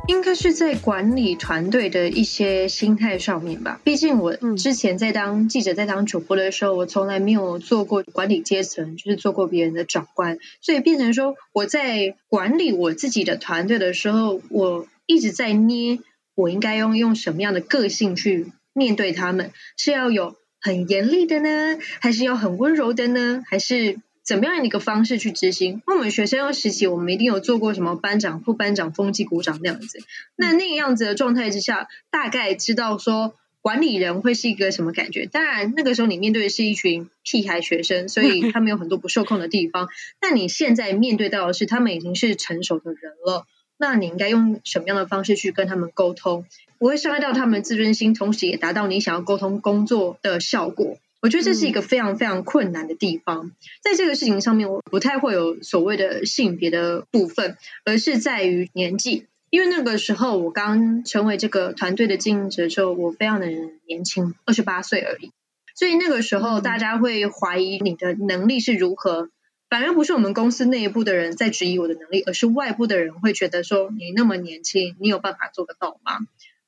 [0.09, 3.81] 应该是在管理团队的一些心态上面吧。
[3.83, 15.99] 毕竟我之前在当记者、在当主播的时候，我从来没有做过管理阶层，就是做过别人的长官，所以变成说我在管理我自己的团队的时候，我一直在捏，
[16.37, 19.51] 我应该用用什么样的个性去面对他们？
[19.77, 23.43] 是要有很严厉的呢，还是要很温柔的呢？
[23.49, 23.99] 还是？
[24.27, 25.83] 怎么样的一个方式去执行？
[25.87, 30.01] 那我们学生要实习，我们一定有做过什么班长、副班长、风纪股长那样子。
[30.35, 35.27] 那那个样子的状态之下，大概知道说管理人会是一个什么感觉。
[35.27, 39.89] 当然，那个时候你面对的是一群屁孩学生，所以 他们有很多不受控的地方。
[40.19, 43.47] 但你现在面对到的是他们已经是成熟的人了，
[43.79, 46.45] 那你应该用什么样的方式去跟他们沟通，
[46.79, 50.99] 不会伤害到他们自尊心，同时也达到你想要沟通工作的效果。
[51.23, 53.51] 我觉得这是一个非常非常困难的地方，
[53.83, 59.27] 在这个事情上面，我不太会有所谓的性别的部分，而是在于年纪。
[59.49, 63.47] 因为那个时候我刚成为这个团队的经营者的时候，我非常的
[63.87, 65.31] 年轻，二十八岁而已。
[65.75, 69.29] 所以那个时候大家会怀疑你的能力是如何，
[69.69, 76.19] 反而不是我们公司内部的人在质疑我的能力，而是外部的人会觉得说你那么年轻，你有办法做得到吗？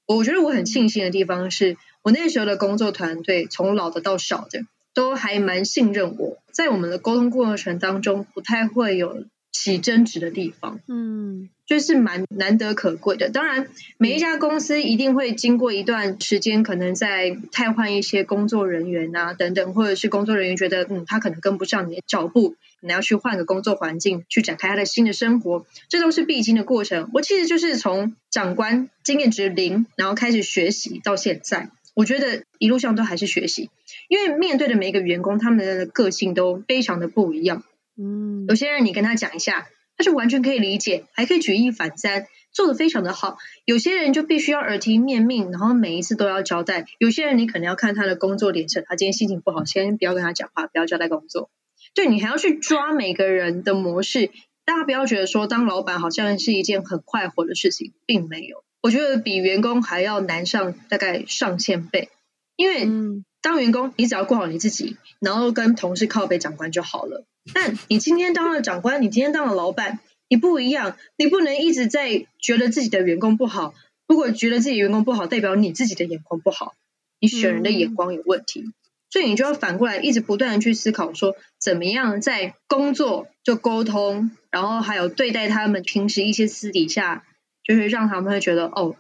[0.07, 1.77] 我觉得我很庆幸的地方是。
[2.01, 4.61] 我那时候的工作团队，从老的到小的，
[4.95, 10.81] 都还蛮信任我，在我们的沟通过程当中，不太会有起争执的地方。
[10.89, 11.51] 嗯。
[11.67, 13.29] 就是蛮难得可贵的。
[13.29, 27.11] 当然，每一家公司一定会经过一段时间，可能在汰换一些工作人员啊，等等，或者是工作人员觉得，嗯，他可能跟不上你的脚步，你要去换个工作环境，去展开他的新的生活，这都是必经的过程。
[27.13, 33.71] 我其实就是从长官经验值零，然后开始学习到现在，我觉得一路上都还是学习，
[34.09, 37.63] 因为面对的每一个员工，他们的个性都非常的不一样。
[37.97, 39.69] 嗯，有些人你跟他讲一下。
[40.01, 43.37] 他是完全可以理解，还可以举一反三，做的非常的好。
[43.65, 46.85] 有些人就必须要耳提面命，然后每一次都要交代。
[47.01, 51.51] 有些人你可能要看他的工作脸色，他今天心情不好，先不要跟他讲话，不要交代工作。
[51.99, 54.31] 对，你还要去抓每个人的模式。
[54.65, 58.63] 大家不要觉得说当老板好像是一件很快活的事情，并没有。
[58.81, 62.09] 我觉得比员工还要难上大概上千倍，
[62.55, 67.27] 因为当员工你只要过好你自己，然后跟同事靠背长官就好了。
[67.53, 73.75] 但你今天当了长官，你今天当了老板，你不一样，你不能一直在觉得自己的员工不好。
[74.07, 76.77] 如果觉得自己员工不好，代表你自己的眼光不好，
[77.19, 78.61] 你选人的眼光有问题。
[78.61, 78.73] 嗯、
[79.11, 87.25] 所以你就要反过来，一直不断的去思考，说怎么样在工作就沟通，然后还有对待他们平时一些私底下，
[87.65, 88.97] 就是让他们会觉得哦，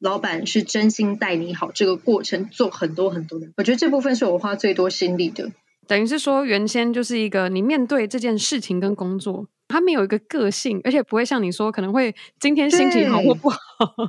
[0.00, 1.70] 老板是真心待你好。
[1.72, 5.52] 这个过程做很多很多的，我觉得这部分是我花最多心力的。
[5.86, 13.58] 等于是说，原先就是一个你面对这件事情跟工作，他们有一个个性，而且不会像你说可能会今天心情好或不好。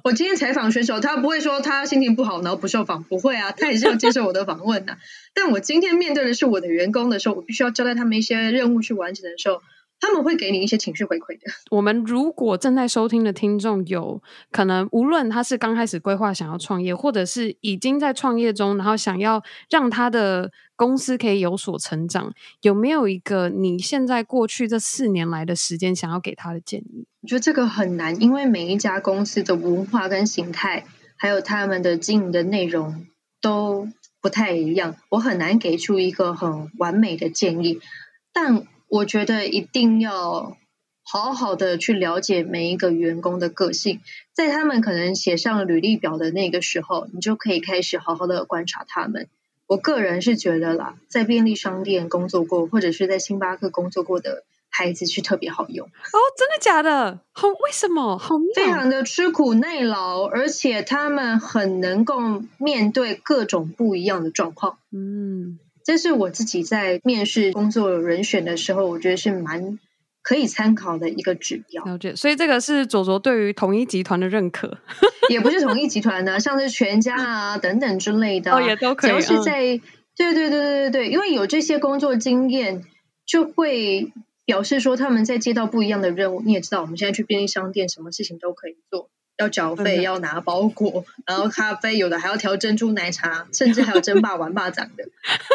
[0.04, 4.98] 我今天采访选手，他不会说他心情不好然后不受访，不会啊，他也是要接受我的访问的。
[5.34, 9.62] 但我今天面对的是我的员工的时候，我必须要交代他们一些任务去完成的时候。
[10.06, 11.50] 他们会给你一些情绪回馈的。
[11.72, 27.08] 我们如果正在收听的听众有可能，无论他是刚开始规划想要创业，或者是已经在创业中，然后想要让他的公司可以有所成长，有没有一个你现在过去这四年来的时间想要给他的建议？
[27.22, 30.84] 我觉得这个很难，因为每一家公司的文化跟形态，
[31.16, 33.06] 还有他们的经营的内容
[33.40, 33.88] 都
[34.22, 37.80] 不太一样，我很难给出一个很完美的建议，
[38.34, 38.68] 但。
[38.94, 40.56] 我觉得一定要
[41.04, 44.02] 好好的去了解每一个员工的个性，
[44.34, 49.28] 在他们可能写上履历表的那个时候，你就可以开始好好的观察他们。
[49.66, 57.20] 我个人是觉得啦，在便利商店工作过或者是在星巴克工作过的孩子是特别好用哦，真的假的？
[57.32, 58.20] 好，为什么？
[58.20, 64.78] 好，非常的吃苦耐劳，而且他们很能够面对各种不一样的状况。
[64.92, 65.58] 嗯。
[65.84, 69.80] 这是我自己在面试工作人选的时候，我觉得是蛮
[70.22, 71.84] 可以参考的一个指标。
[71.84, 74.78] 了解，所以这个是左左对于统一集团的认可，
[75.30, 79.10] 也不是统一集团的，像是全家啊等等之类的，哦，也都可以。
[79.10, 79.82] 只要是在，嗯、
[80.16, 82.84] 对对对对对对，因为有这些工作经验，
[83.26, 84.14] 就会
[84.46, 86.42] 表示说他们在接到不一样的任务。
[86.42, 89.10] 你也知道，我们现在去便利商店，什么事情都可以做。
[89.44, 95.04] 要缴费，要拿包裹，然后咖啡有的还要调珍珠奶茶，甚至还有争霸玩霸掌的，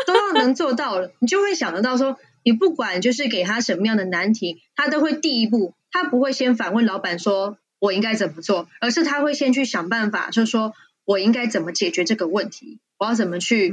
[0.06, 10.74] 都要能做到了，你就会想得到说，你不管就是给他什么样的难题，他都会第一步，他不会先反问老板说我应该怎么做，而是他会先去想办法，就是说
[11.04, 13.72] 我应该怎么解决这个问题，我要怎么去，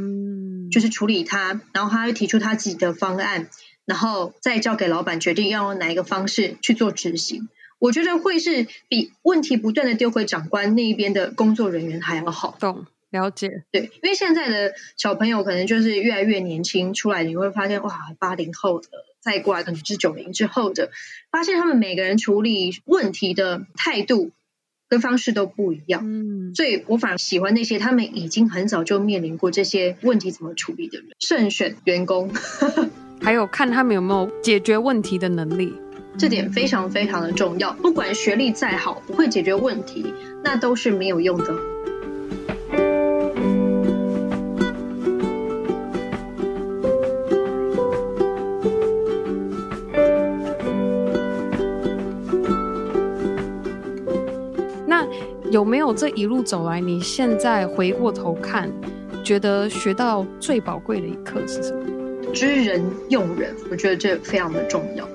[0.72, 3.50] 就是处理它，然后他会提出他自己的方案，
[3.86, 7.50] 然后再交给老板决定要用哪一个方式去做执行。
[7.80, 12.56] 我觉得会是比问题不断的丢回长官那一边的工作人员还要好。
[12.60, 13.64] 懂，了解。
[13.72, 18.88] 对，因为现在的小朋友可能就是越来越年轻，出来你会发现哇，八零后的
[19.22, 20.92] 再过来可能是九零之后的，
[21.32, 24.32] 发现他们每个人处理问题的态度
[24.88, 26.02] 跟方式都不一样。
[26.06, 32.32] 嗯，所以我反而喜欢那些他们已经很早就面临过这些问题怎么处理的人，慎选员工，
[33.22, 35.74] 还有看他们有没有解决问题的能力。
[36.18, 40.14] 这点非常非常的重要，不管学历再好，不会解决问题，
[40.44, 41.54] 那都是没有用的。
[54.88, 55.06] 那
[55.52, 58.72] 有没有这一路走来，你现在回过头看，
[59.24, 61.82] 觉得学到最宝贵的一课是什么？
[62.34, 65.08] 知人用人，我觉得这非常的重要。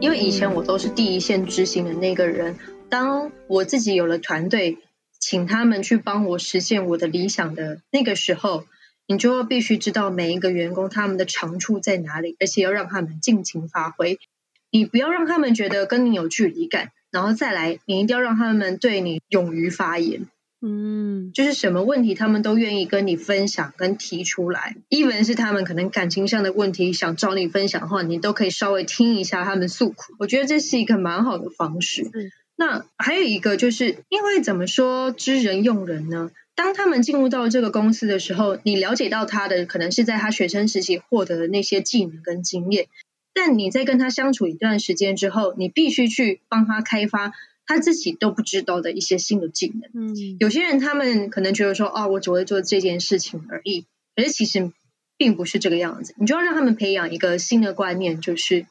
[0.00, 2.56] 因为以前我都是第一线执行的那个人，
[2.88, 4.78] 当我自己有了团队，
[5.18, 8.64] 请他们去帮我实现我的理想的那个时候，
[9.08, 14.20] 你就要必须知道每一个员工他们的长处在哪里，而且要让他们尽情发挥。
[14.70, 20.26] 你不要让他们觉得跟你有距离感，然后再来，你一定要让他们对你勇于发言。
[20.60, 30.14] 嗯，就是什么问题他们都愿意跟你分享跟提出来，even 是他们可能感情上的问题想找你分享的话，你都可以稍微听一下他们诉苦。
[30.18, 32.02] 我觉得这是一个蛮好的方式。
[32.12, 36.32] 嗯，那还有一个就是因为怎么说知人用人呢？
[36.56, 42.88] 当他们进入到这个公司的时候，你了解到他的可能是在他学生时期获得的那些技能跟经验，
[43.32, 47.32] 但你在跟他相处一段时间之后，你必须去帮他开发。
[47.68, 53.84] 他自己都不知道的一些新的技能，嗯，有些人他们可能觉得说，哦，我只会做这件事情而已，
[54.16, 54.72] 可是其实
[55.18, 56.14] 并不是这个样子。
[56.16, 58.64] 你就要让他们培养一个新的观念，就是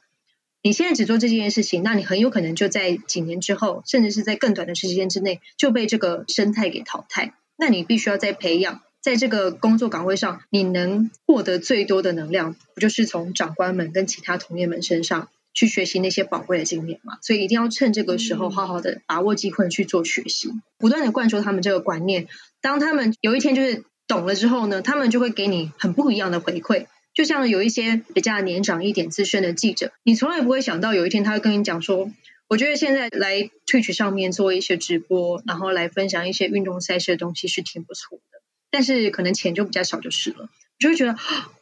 [0.63, 7.35] 你现在只做这件事情，那你很有可能就在几年之后，甚至是在更短的时间之内就被这个生态给淘汰。
[7.55, 15.29] 那你必须要再培养，在这个工作岗位上，你能获得最多的能量，不就是从长官们跟其他同业们身上。
[15.57, 22.27] 去学习那些宝贵的经验嘛，所以一定要趁这个时候好好的把握机会去做学习，不断的灌输他们这个观念。
[22.61, 26.85] 当他们有一天就是懂了之后呢，他们就会给你很不一样的回馈。
[27.15, 32.11] 就像有一些比较年长一点资深的记者，你从来不会想到有一天他会跟你讲说，
[32.47, 41.17] 我觉得现在来 Twitch 上面做一些直播，然后来分享一些运动赛事的东西是挺不错的，但是可能钱就比较少就是了，就会觉得。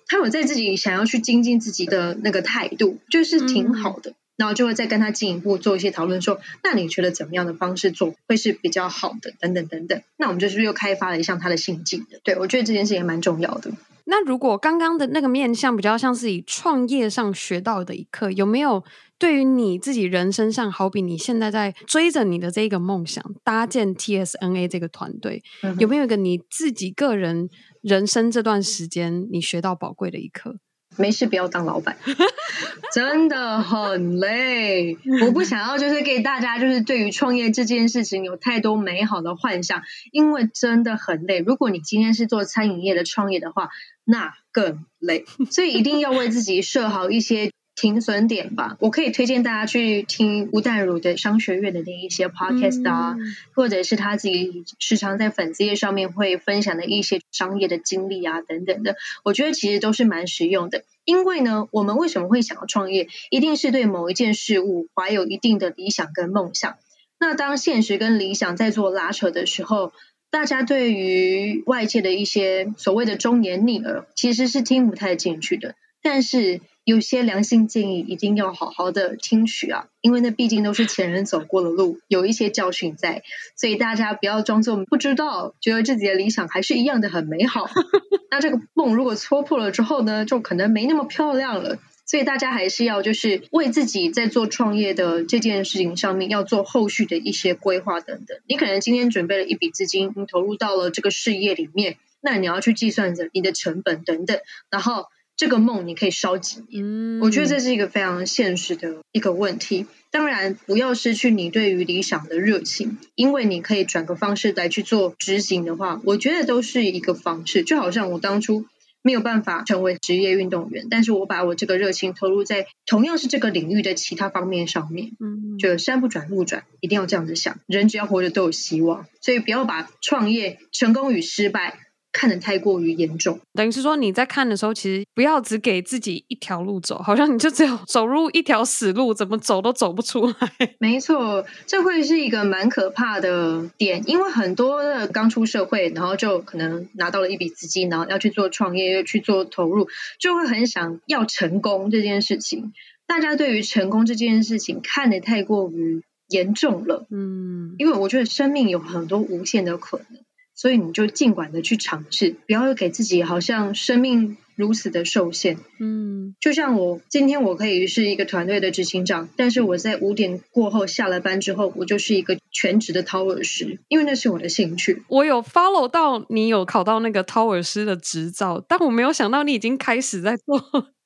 [0.07, 4.11] 他有在自己想要去精进自己的那个态度，就是挺好的。
[4.11, 10.01] 嗯、然后就会再跟他进一步做一些讨论，说：“那你觉得怎么样的方式做会是比较好的？”等等等等。
[10.17, 12.19] 那我们就是又开发了一项他的新技能。
[12.23, 13.71] 对，我觉得这件事也蛮重要的。
[14.07, 18.83] 那如果刚刚的那个面向比较像是以创业上学到的一课，有没有
[19.17, 27.49] 对于你自己人生上，好比你现在在追着你的这个梦想，搭建 TSNA 这个团队，嗯、有没有一个你自己个人？
[27.85, 30.57] 人生这段时间，你学到宝贵的一课。
[30.97, 31.95] 没事，不要当老板，
[32.95, 34.97] 真的很累。
[35.23, 41.43] 我不想要，就是给大家，就是对于创业这件事情有太多美好的幻想，因为真的很累。
[41.45, 43.69] 如果你今天是做餐饮业的创业的话，
[44.03, 45.25] 那更累。
[45.51, 47.51] 所以一定要为自己设好一些。
[47.85, 60.83] 停损点吧，我可以推荐大家去听吴淡如的商学院的那一些 podcast 啊，嗯、或者是他自己时常在粉丝页上面会分享的一些商业的经历啊等等的，我觉得其实都是蛮实用的。
[61.03, 66.77] 因为呢，我们为什么会想要创业，一定是对某一件事物怀有一定的理想跟梦想。
[67.19, 69.93] 那当现实跟理想在做拉扯的时候，
[70.31, 75.75] 大家对于外界的一些所谓的忠言逆耳，其实是听不太进去的。
[76.01, 83.23] 但是有些良心建议一定要好好的听取啊，因为那毕竟都是前人走过的路，有一些教训在，
[83.55, 87.67] 所以大家不要装作不知道，觉得自己的理想还是一样的很美好。
[88.29, 91.79] 那这个梦如果戳破了之后呢，就可能没那么漂亮了。
[92.05, 98.37] 所以大家还是要就是为自己在做创业的这件事情上面要做后续的一些规划等等。
[98.47, 104.37] 你可能今天准备了一笔资金，你投入到了这个事业里面，那你要去计算着你的成本等等，
[104.69, 105.07] 然后。
[105.37, 106.83] 这个梦你可以烧几年？
[106.83, 109.85] 嗯，我觉得这是一个非常现实的一个问题。
[110.11, 117.63] 当然，不要失去你对于理想的热情，因为你可以转个方式来去做执行的话，我觉得都是一个方式。
[117.63, 118.65] 就好像我当初
[119.01, 125.11] 没有办法成为职业运动员，但是我把我这个热情投入在同样是这个领域的其他方面上面。
[125.19, 131.79] 嗯，就山不转路转，一定要这样子想，人只要活着都有希望，所以不要把创业成功与失败。
[132.17, 140.35] 看得太过于严重，等于是说你在看的时候，其实不要只给自己一条路走，好像你就只有走入一条死路，怎么走都走不出来。
[140.79, 152.71] 没错，这会是一个蛮可怕的点，因为很多的刚出社会，然后就可能拿到了一笔资金，然后要去做创业，又去做投入，就会很想要成功这件事情。
[153.05, 160.24] 大家对于成功这件事情看得太过于严重了，嗯，因为我觉得生命有很多无限的可能。
[160.65, 165.59] 所以你就尽管的去尝试，不要给自己好像生命如此的受限。
[165.79, 175.03] 嗯，就像我今天我可以是一个团队的执行长，但是我在五点过后下了班之后，我就是一个全职的掏耳师，因为那是我的兴趣。
[175.07, 180.59] 我有 follow 到你有考到那个掏耳师的执照，但我没有想到你已经开始在做。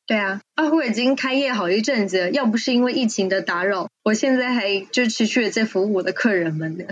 [0.07, 6.85] 对啊，啊，我已经开业好一阵子了，要不是因为疫情的打扰，我现在还就持续的在服务我的客人们呢。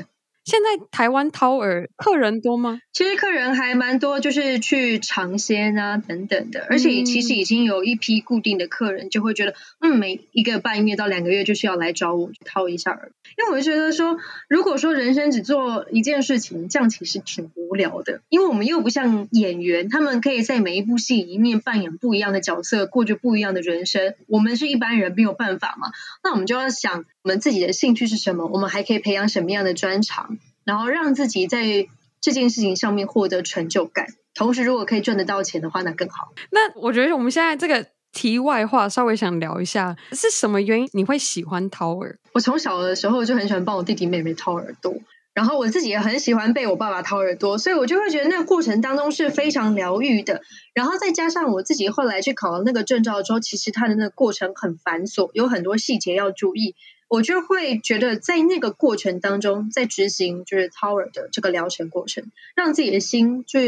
[0.47, 2.79] 现在台湾掏耳客人多吗？
[2.93, 14.17] 其实客人还蛮多，就是去尝鲜啊等等的，而且其实已经有一批固定的客人就会觉得，嗯，每一个半月到两个月就是要来找我掏一下耳，因为我就觉得说，
[14.47, 25.91] 如果说人生只做一件事情，这样其实挺无聊的，因为我们又不像演员，他们可以在每一部戏里面扮演不一样的角色，过着不一样的人生，我们是一般人没有办法嘛，
[26.23, 30.36] 那我们就要想我们自己的兴趣是什么，我们还可以培养什么样的专长，
[30.67, 31.87] 然后让自己在。
[32.19, 36.33] 这件事情上面获得成就感，同时如果可以赚得到钱的话，那更好。
[36.49, 42.17] 那我觉得我们现在这个题外话，稍微想聊一下，是什么原因你会喜欢掏耳？
[42.33, 44.95] 我从小的时候就很喜欢帮我弟弟妹妹掏耳朵，
[45.35, 50.41] 然后我自己也很喜欢被我爸爸掏耳朵，所以我就会觉得那个过程当中是非常疗愈的。
[50.73, 56.75] 然后再加上我自己后来去考了那个证照之后，其实它的那个过程很繁琐，有很多细节要注意。
[57.07, 63.59] 我就会觉得，在那个过程当中，在执行就是 Tower 的这个疗程过程，让自己的心就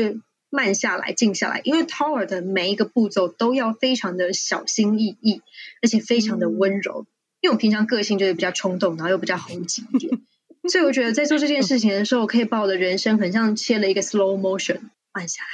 [0.49, 1.61] 慢下来、静下来。
[1.63, 5.41] 因为 Tower 的每一个步骤都要非常的小心翼翼，
[5.81, 7.05] 而且非常的温柔。
[7.41, 10.19] 因为我平常个性就是比较冲动，然后又比较猴急一点，
[10.69, 14.79] 所以我觉得在做这件事情的时候，我可以把我的人生很像切了一个 slow motion，
[15.13, 15.49] 慢下来，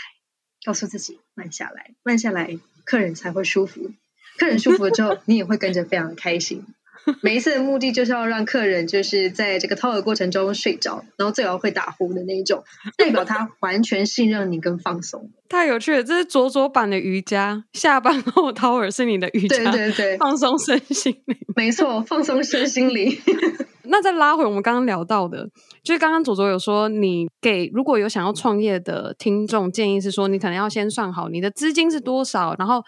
[0.65, 3.91] 告诉自己慢下来，慢下来，客人才会舒服。
[4.39, 6.65] 客人舒服了之后，你也会跟着非常的开心。
[7.21, 12.63] 每一次的目的就是要让客人就是在这个掏耳过程中睡着，然后最好会打呼的那一种，
[12.97, 15.29] 代表他完全信任你跟放松。
[15.47, 23.15] 太有趣了，这是卓卓版的瑜伽，下班后掏耳是你的瑜伽，对对对，放松身心灵，没错，放松身心灵。
[23.87, 25.47] 那再拉回我们刚刚聊到的，
[25.83, 32.83] 就是刚刚卓卓有说，你给如果有想要创业的听众建议是说，你可能要先算好你的资金是多少，然后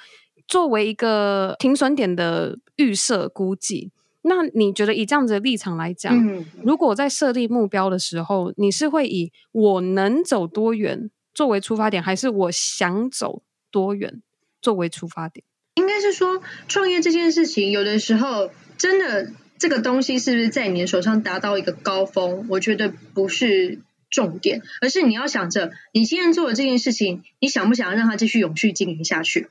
[0.47, 3.91] 作为一个停损点的预设估计。
[4.27, 14.21] 那你觉得以这样子的立场来讲，嗯，如果在设立目标的时候，你是会以我能走多远作为出发点，还是我想走多远
[14.61, 15.45] 作为出发点？
[15.75, 29.47] 应该是说，创业这件事情，有的时候真的这个东西是不是在你的手上达到一个高峰，我觉得不是重点，而是你要想着，你今天做的这件事情，你想不想让它继续永续经营下去？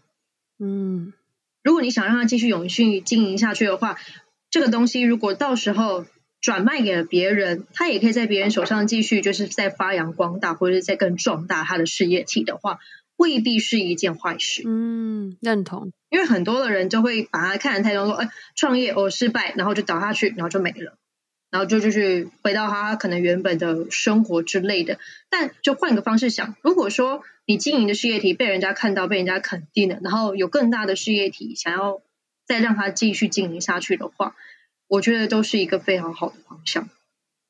[0.59, 1.15] 嗯，
[1.63, 3.97] 如果你想让它继续永续经营下去的话。
[4.57, 6.07] 这个东西如果到时候
[6.41, 12.79] 转卖给了别人，他也可以在别人手上继续，就是在发扬光大，或者是在更壮大他的事业体的话，
[13.19, 14.63] 未必是一件坏事。
[14.65, 15.93] 嗯，认同。
[16.09, 20.97] 因为很多的人就会把它看得太重，说，哎，创业哦失败，然后就倒下去，然后就没了，
[21.51, 24.99] 然后就就是回到他可能原本的生活之类的。
[25.29, 32.01] 但就换个方式想，如果说你经营的事业体被人家看到，被人家肯定了，然后有更大的事业体想要。
[32.47, 34.35] 再让它继续经营下去的话，
[34.89, 36.89] 我觉得都是一个非常好的方向。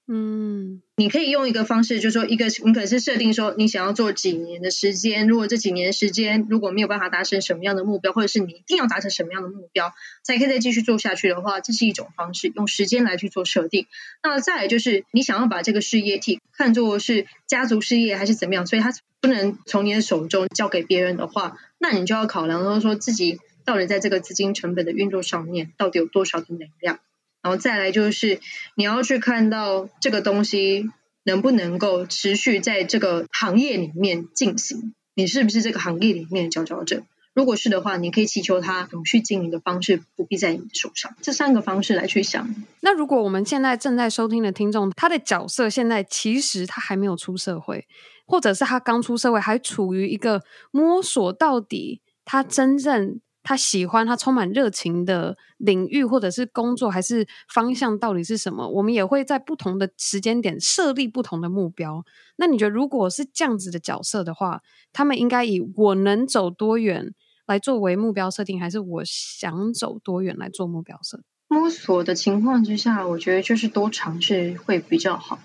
[0.08, 9.92] 嗯，你可以用一个方式，就是说一个，你可能是设定说你想要做几年的时间，如果这几年时间如果没有办法达成什么样的目标，或者是你一定要达成什么样的目标，
[10.22, 13.88] 才可以再继续做下去的话，这是一种方式，用时间来去做设定。
[14.22, 23.40] 那再来就是你想要把这个事业体看作是家族事业还是怎么样，所以它不能从你的手中交给别人的话，那你就要考量到说自己。
[23.66, 27.00] 到底在这个资金成本的运作上面，到底有多少的能量？
[27.42, 28.40] 然后再来就是
[28.76, 30.88] 你要去看到这个东西
[31.24, 37.02] 能不能够持续在这个行业里面进行，你是不是这个行业里面的佼佼者？
[37.34, 41.14] 如果是的话，你可以祈求它永续经营的方式不必在你手上。
[41.20, 42.54] 这三个方式来去想。
[42.80, 47.86] 那如果我们现在正在收听的听众，他的角色现在其实他还没有出社会。
[48.28, 50.42] 或者是他刚出社会，还处于一个
[50.72, 58.68] 摸索到底他真正他喜欢、他充满热情的领域，或者是工作还是方向到底是什么？
[58.68, 62.04] 我们也会在不同的时间点设立不同的目标。
[62.38, 67.14] 那你觉得，如果是这样子的角色的话，他们应该以我能走多远
[67.46, 71.24] 来作为目标设定，还是我想走多远来做目标设定？
[71.46, 75.38] 摸索的情况之下，我觉得就是多尝试会比较好。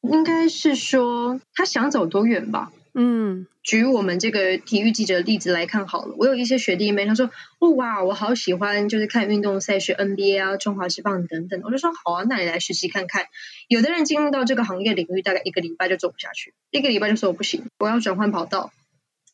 [0.00, 2.72] 应该是说他想走多远吧。
[3.00, 6.16] 嗯，举我们这个体育记者的例子来看好了。
[6.18, 7.30] 我有一些学弟妹，他说
[7.60, 13.26] ：“哦哇，我好喜欢，就是看运动赛事，NBA 啊，中华职棒等等。”我就说：“好啊，那你来实习看看。”
[13.68, 18.72] 有的人进入到这个行业领域，大概一个礼拜就走不下去，一个礼拜就说我不行，我要转换跑道，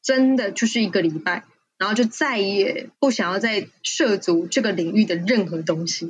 [0.03, 1.45] 真的就是一个礼拜。
[1.77, 6.09] 然后就再也不想要再涉足这个领域的任何东西。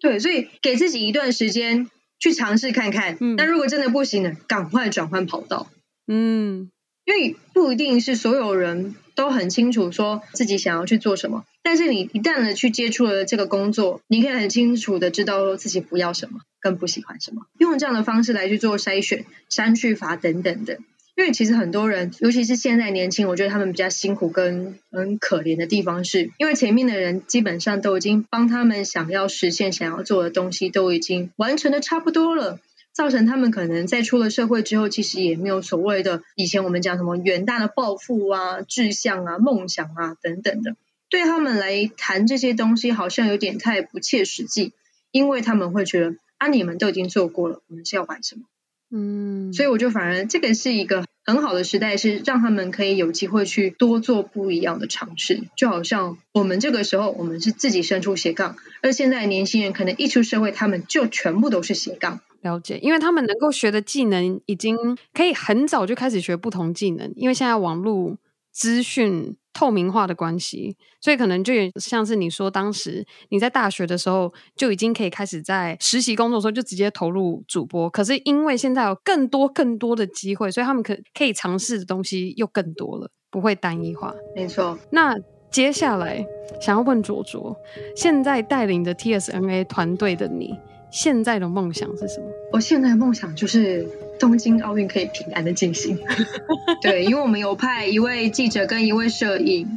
[0.00, 1.88] 对，所以给自己一段时间
[2.18, 3.16] 去尝试看看。
[3.36, 5.68] 那如果真的不行呢，赶快转换跑道。
[6.06, 6.70] 嗯，
[7.04, 20.78] 因为不一定是所有人都很清楚说自己想要去做什么，但是你一旦的去接触了这个工作，你可以很清楚的知道自己不要什么，更不喜欢什么，用这样的方式来去做筛选、删去法等等的。
[21.16, 32.58] 因为其实很多人，尤其是现在年轻，我觉得他们比较辛苦跟很可怜的地方是，因为前面的人基本上都已经帮他们想要实现、想要做的东西都已经完成的差不多了，
[32.94, 40.76] 造成他们可能在出了社会之后，其实也没有所谓的以前我们讲什么远大的抱负啊、志向啊、梦想啊等等的，
[41.10, 44.72] 对他们来谈这些东西好像有点太不切实际，
[45.10, 48.42] 因为他们会觉得啊，你们都已经做过了，我们是要玩什么？
[48.90, 55.42] 嗯，所以我就反而这个是一个很好的时代，是让他们可以有机会去多做不一样的尝试。
[55.56, 62.20] 就好像我们这个时候，我们是自己生出斜杠，而现在年轻人可能一出社会，他们就全部都是斜杠。
[62.44, 64.76] 了解，因为他们能够学的技能已经
[65.12, 68.16] 可以很早就开始学不同技能，因为现在网络
[68.52, 69.36] 资讯。
[69.56, 77.88] 透明化的关系，所以可能就有像是你说，当时你在大学的时候就已经可以开始在实习工作的时候就直接投入主播。
[77.88, 84.12] 可是因为现在有更多更多的机会，所以他们可可以尝试的东西又更多了，不会单一化。
[84.34, 84.76] 没错。
[84.90, 85.14] 那
[85.52, 86.26] 接下来
[86.60, 87.56] 想要问卓卓，
[87.94, 90.58] 现在带领着 TSNA 团队的你，
[90.94, 92.26] 现在的梦想是什么？
[92.52, 93.84] 我现在的梦想就是。
[94.16, 95.98] 东京奥运可以平安的进行，
[96.80, 99.68] 对，因为我们有派一位记者跟一位摄影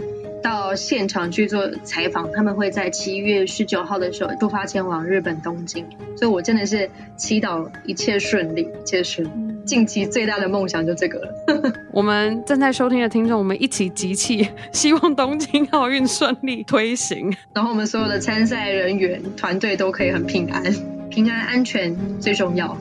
[0.44, 5.84] 到现场去做采访，他们会在七月十九号的时候出发前往日本东京，
[6.16, 6.88] 所以我真的是
[7.18, 9.32] 祈祷一切顺利，一切顺利。
[9.66, 11.74] 近期最大的梦想就这个了。
[11.92, 20.64] 我们正在收听的听众，我们一起集气， 希望东京奥运顺利推行，然后我们所有的参赛人员团队都可以很平安，
[21.10, 22.78] 平安安全最重要。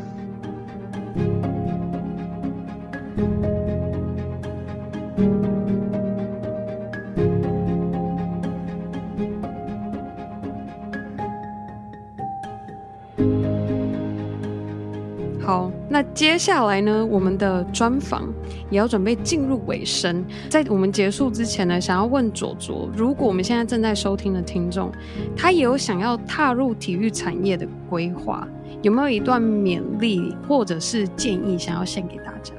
[15.47, 18.29] 好，那接下来呢，我们的专访
[18.69, 20.25] 也要准备进入尾声。
[20.51, 24.91] 在我们结束之前呢，想要问左左，如果我们现在正在收听的听众，
[25.37, 28.49] 他也有想要踏入体育产业的规划，
[28.83, 32.53] 有没有一段勉励或者是建议想要献给大家？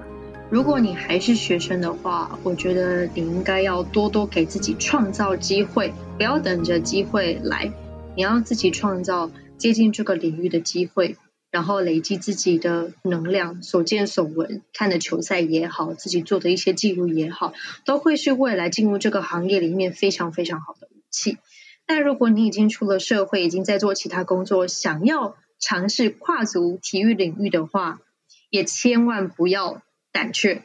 [0.50, 7.70] 如果你还是学生的话，我觉得你应该要多多给自己创造机会，不要等着机会来，
[8.16, 11.18] 你要自己创造接近这个领域的机会。
[11.50, 17.54] 然后累积自己的能量，所见所闻，看的球赛也好，自己做的一些记录也好，
[17.86, 21.38] 都会是未来进入这个行业里面非常非常好的武器。
[21.86, 28.02] 但如果你已经出了社会，已经在做其他工作，想要尝试跨足体育领域的话，
[28.50, 29.82] 也千万不要
[30.12, 30.64] 胆怯，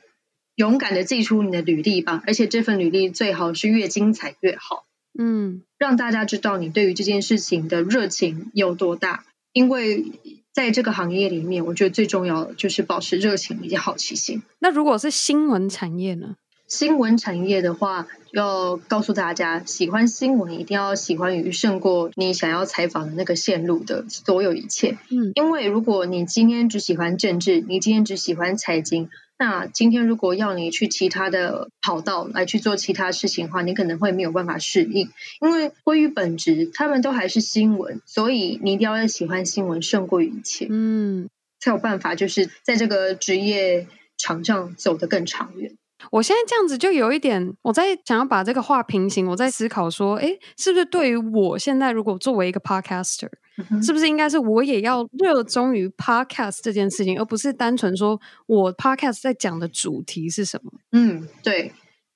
[0.57, 2.24] 勇敢的寄出你的履历吧。
[2.26, 4.85] 而且这份履历最好是越精彩越好，
[5.16, 10.05] 嗯，让大家知道你对于这件事情的热情有多大，因为。
[10.53, 14.42] 在这个行业里面，我觉得最重要的就是保持热情以及好奇心。
[14.59, 16.36] 那如果是新闻产业呢？
[16.68, 24.96] 新闻产业的话，要告诉大家，喜欢新闻一定要喜欢于胜过你想要采访的那个线路的所有一切。
[25.11, 29.11] 嗯，因为如果你今天只喜欢政治，你今天只喜欢财经。
[29.39, 35.11] 那今天如果要你去其他的跑道来去做其他事情的话，你可能会没有办法适应，
[35.41, 41.28] 因为归于本质，他们都还是新闻，所以你一定要喜欢新闻胜过于一切，嗯，
[41.59, 45.72] 才有办法就是在这个职业场上走得更长远。
[46.11, 53.28] 我现在这样子就有一点，我在想要把这个话平行，我在思考说，哎，是不是对于我现在如果作为一个 podcaster，、
[53.70, 60.72] 嗯、是不是应该是我也要热衷于 podcast 这件事情，而不是单纯说我 podcast 在讲的主题是什么？
[60.92, 61.72] 嗯，对。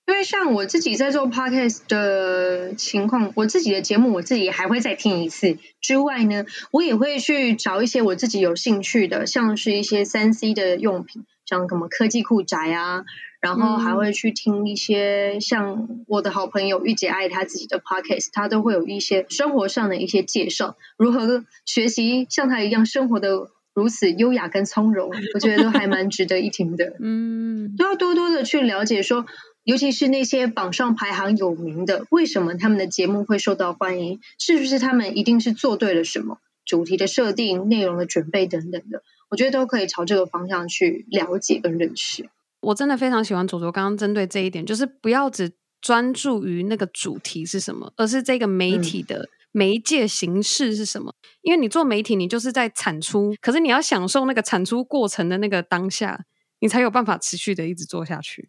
[0.09, 5.59] 因为像我自己在做 podcast 的情况，我自己的节目我自己还会再听一次。
[5.81, 13.05] 之外呢，我也会去找一些我自己有兴趣的，像是一些三 C 的用品，像什么科技酷宅啊，
[13.47, 26.95] 然后还会去听一些像我的好朋友玉姐爱她自己的 podcast，她都会有一些生活上的一些介绍，如何学习像她一样生活的如此优雅跟从容，我觉得都还蛮值得一听的。
[26.99, 29.27] 嗯，都要多多的去了解说。
[29.63, 34.19] 尤其是那些榜上排行有名的，为什么他们的节目会受到欢迎？
[34.41, 36.39] 是不是他们一定是做对了什么？
[36.65, 42.29] 主题的设定、内容的准备等等的，我觉得都可以朝这个方向去了解跟认识。
[42.61, 51.13] 我真的非常喜欢左左刚刚针对这一点，就是不要只专注于那个主题是什么，而是这个媒体的媒介形式是什么。
[51.13, 56.25] 嗯、因为你做媒体，你就是在产出，可是你要享受那个产出过程的那个当下，
[56.61, 58.49] 你才有办法持续的一直做下去。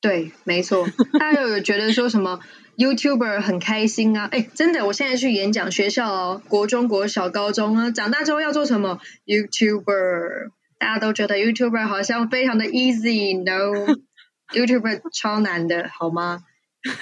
[0.00, 0.86] 对，没错。
[1.18, 2.38] 大家有有觉得说什么
[2.76, 4.28] YouTuber 很开心啊？
[4.30, 10.50] 哎，真的，我现在去演讲学校哦，国中国小高中啊，长大之后要做什么 YouTuber？
[10.84, 16.44] 大家都觉得 YouTuber 好像非常的 easy，No，YouTuber 超难的，好吗？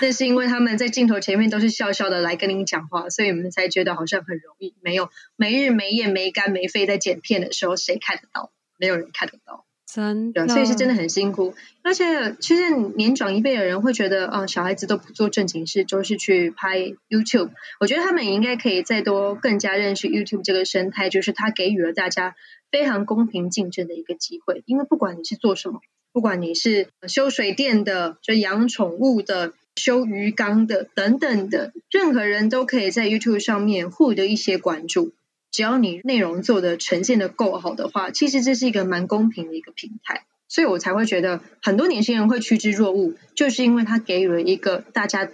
[0.01, 4.77] 那是因为他们在镜头前面都是笑笑的来跟你讲话，所以你们才觉得好像很容易。
[4.83, 8.53] 没有，没日没夜没肝没肺在剪片的时候，谁看得到？
[8.79, 9.67] 没有人看得到。
[9.93, 11.53] 真的，所以是真的很辛苦。
[11.83, 16.79] 而且，其实年长一辈的人会觉得，哦，小孩子都不做正经事，就是去拍
[17.11, 17.51] YouTube。
[17.81, 22.37] 我觉得他们也应该可以再多更加认识 YouTube 这个生态，就是它给予了大家
[22.73, 24.65] 非常公平竞争的一个机会。
[24.67, 25.81] 因为不管你是做什么，
[26.13, 35.13] 不管你是修水电的、就养宠物的、修鱼缸的等等的，任何人都可以在 YouTube 上面获得一些关注。
[35.51, 45.31] 只要你内容做的呈现的够好的话，其实这是一个蛮公平的一个平台，所以我才会觉得很多年轻人会趋之若鹜，就是因为它给予了一个大家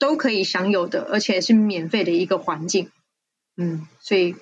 [0.00, 2.90] 都可以享有的，而且是免费的一个环境。
[3.56, 4.34] 嗯，所以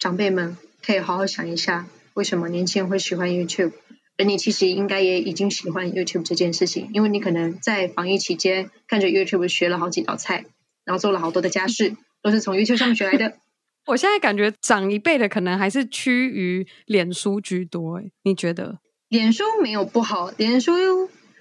[0.00, 3.72] 长辈们可以好好想一下，为什么年轻人会喜欢 YouTube，
[4.18, 10.46] 而你其实应该也已经喜欢 YouTube 这件事情，因为你可能在防疫期间看着 YouTube 学了好几道菜，
[10.84, 13.36] 然后做了好多的家事， 都是从 YouTube 上学来的。
[13.86, 18.78] 我现在感觉长一辈的可能还是趋于脸书居多，哎，你觉得？
[19.08, 20.72] 脸书没有不好，脸书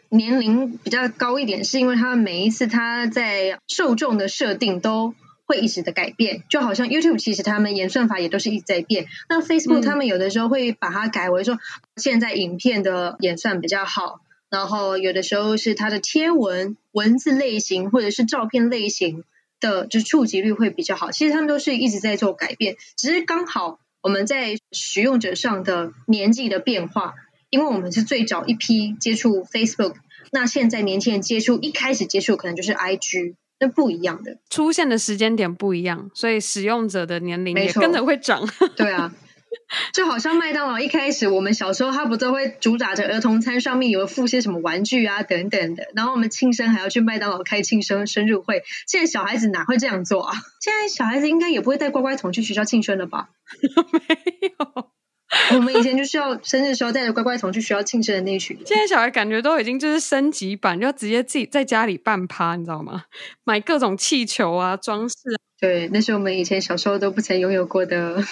[0.10, 5.14] 年龄比较高一点，是因为它每一次它在受众的设定都
[5.50, 9.08] 会一直的改变，就好像 YouTube 其实他们演算法也都是一直在变。
[9.28, 11.58] 那 Facebook 他们有的时候会把它改为说，
[11.97, 19.26] 现在影片的演算比较好，然后有的时候是它的贴文文字类型或者是照片类型。
[19.62, 27.16] 的就触及率会比较好，其实他们都是一直在做改变，只是刚好我们在使用者上的年纪的变化，
[27.50, 29.95] 因为我们是最早一批接触 Facebook，
[30.32, 39.14] 那现在年轻人接触一开始接触可能就是 IG，那不一样的，出现的时间点不一样，所以使用者的年龄也跟着会长， 对啊。
[39.93, 48.64] 就好像麦当劳一开始，我们小时候他不都会主打着儿童餐，上面有附些什么玩具啊等等的，然后我们庆生还要去麦当劳开庆生生日会。
[48.88, 50.36] 现在小孩子哪会这样做啊？
[50.62, 53.30] 现在小孩子应该也不会带乖乖桶去学校庆生了吧？
[54.07, 54.89] 没有，
[55.54, 58.58] 我们以前就是要生日的时候带着乖乖桶去学校庆生的那一群。
[58.66, 63.04] 现在小孩感觉都已经就是升级版，就要直接自己在家里办趴，你知道吗？
[63.44, 65.16] 买各种气球啊装饰。
[65.60, 68.24] 对，那是我们以前小时候都不曾拥有过的。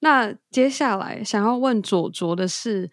[0.00, 2.90] 那接下来想要问左卓的是，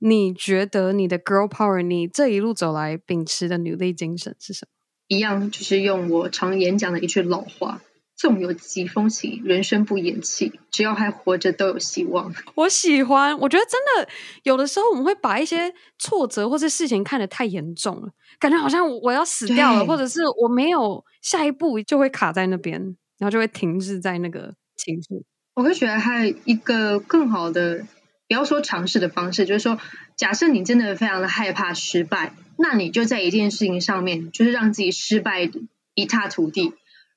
[0.00, 4.68] 你觉得你的 girl power，你这一路走来秉持的女力精神是什么？
[5.08, 7.80] 一样，就是用我常演讲的一句老话：
[8.22, 12.32] 纵有疾风起，人生不言弃，只要还活着都有希望。
[12.54, 14.08] 我喜欢，我觉得真的
[14.44, 22.80] 有的时候我们会把一些挫折或者事情看得太严重了，感觉好像我要死掉了，或者是我没有下一步就会卡在那边，
[23.18, 25.24] 然后就会停滞在那个情绪。
[25.54, 27.80] 我会觉得还有一个更好的，
[28.28, 29.80] 不要说尝试的方式，就是说，
[30.14, 35.50] 假设你真的非常的害怕失败，那你就在一件事情上面，就是让自己失败
[35.94, 36.72] 一塌涂地，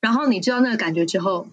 [0.05, 1.47] 然后你知道那个感觉之后，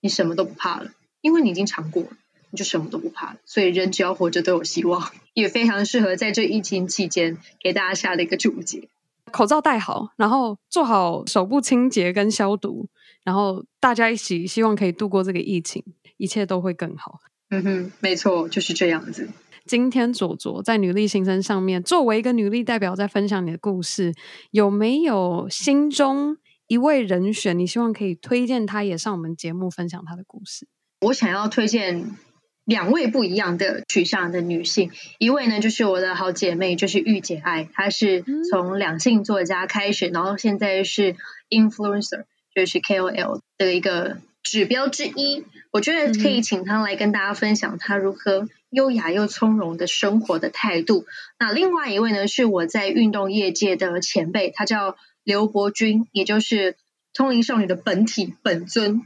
[0.00, 0.90] 你什么都不怕了，
[1.20, 2.08] 因为你已经尝过了，
[2.50, 3.36] 你就什么都不怕了。
[3.46, 8.88] 所以人只要活着都有希望，也非常适合在这疫情期间给大家下的一个注解：
[9.30, 12.88] 口罩戴好，然后做好手部清洁跟消毒，
[13.22, 15.84] 然后大家一起希望可以度过这个疫情。
[16.16, 17.20] 一切都会更好。
[17.50, 19.28] 嗯哼，没错，就是这样子。
[19.64, 24.12] 今天左左在女力新生上面，作为一个女力代表，在分享你的故事，
[24.50, 26.36] 有没有心中
[26.72, 27.58] 一位人选？
[27.58, 30.66] 你希望可以推荐他也上我们节目分享他的故事？
[31.02, 32.16] 我想要推荐
[32.64, 41.14] 两位不一样的取向的女性，一位呢就是我的好姐妹，就是御姐爱，她是从两性作家开始，然后现在是
[41.50, 45.44] influencer，就是 KOL 的一个指标之一。
[45.72, 51.04] 我觉得可以请她来跟大家分享她如何优雅又从容的生活的态度。
[51.38, 56.76] 那另外一位呢是我在运动业界的前辈，她叫刘伯君，也就是
[57.14, 59.02] 通灵少女的本体本尊。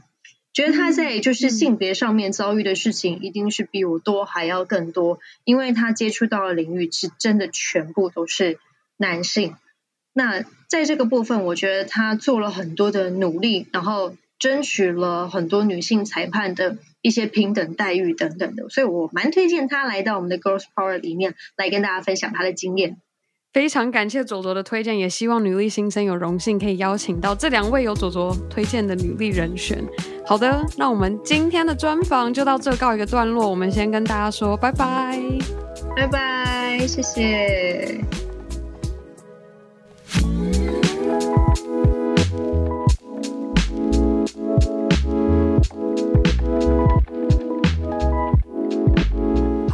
[0.53, 8.57] 觉得他在就是性别上面遭遇的事情，一定是比我多还要更多，因为他接触到的领域是真的全部都是
[8.97, 9.55] 男性。
[10.13, 22.97] 那在这个部分，我觉得他做了很多的努力，然后争取了很多女性裁判的一些平等待遇等等的，所以我蛮推荐他来到我们的 Girls Power 里面来跟大家分享他的经验。
[23.57, 29.83] 非常感谢左左的推荐，也希望女力新生有荣幸可以邀请到这两位有左左推荐的女力人选。
[30.27, 35.19] 好的，那我们今天的专访就到这告一个段落，我们先跟大家说拜拜，
[35.95, 37.99] 拜拜，谢谢。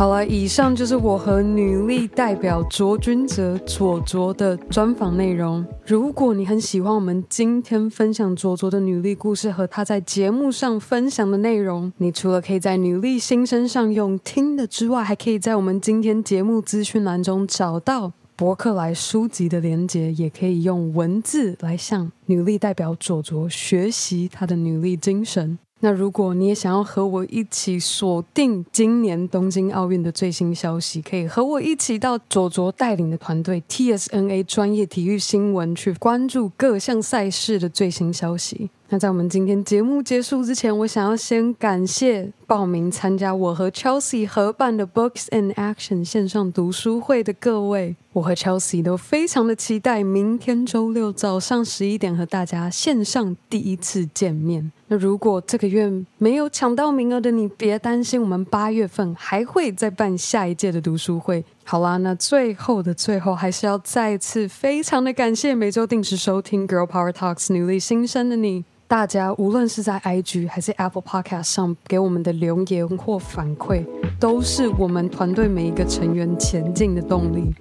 [0.03, 5.65] 好了，以上就是我和女力代表卓君泽佐佐的专访内容。
[5.85, 25.57] 如果你很喜欢我们今天分享佐佐的女力故事和她在节目上分享的内容，你除了可以在女力新生上用听的之外，还可以在我们今天节目资讯栏中找到博客来书籍的连接，也可以用文字来向女力代表佐佐学习她的女力精神。
[25.85, 38.69] 那如果你也想要和我一起锁定今年东京奥运的最新消息，可以和我一起到佐佐带领的团队 TSNA 专业体育新闻去关注各项赛事的最新消息。
[38.89, 47.95] 那在我们今天节目结束之前，我想要先感谢报名参加我和 Chelsea 合办的 Books in Action 线上读书会的各位。
[48.11, 54.71] 我和 Chelsea 都非常的期待明天周六早上十一点和大家线上第一次见面。
[54.89, 61.43] 那如果这个月没有抢到名额的你，别担心，我们八月份还会再办下一届的读书会。
[61.63, 68.63] 好啦，那最后的最后，还是要再次非常的感谢每周定时收听 Girl Power Talks 女力新生的你。
[68.93, 73.83] 大家无论是在 IG 还是 Apple Podcast 上给我们的留言或反馈，
[74.19, 77.51] 都是我们团队每一个成员前进的动力。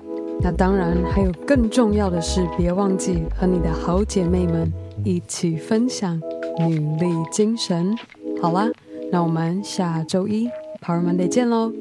[0.43, 4.71] 那当然，还有更重要的是，别忘记和你的好姐妹们
[5.07, 6.21] 一起分享
[6.69, 7.97] 女力精神。
[8.43, 8.69] 好啦，
[9.11, 10.51] 那我们下周一
[10.85, 11.73] Power Monday 见喽，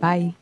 [0.00, 0.41] 拜。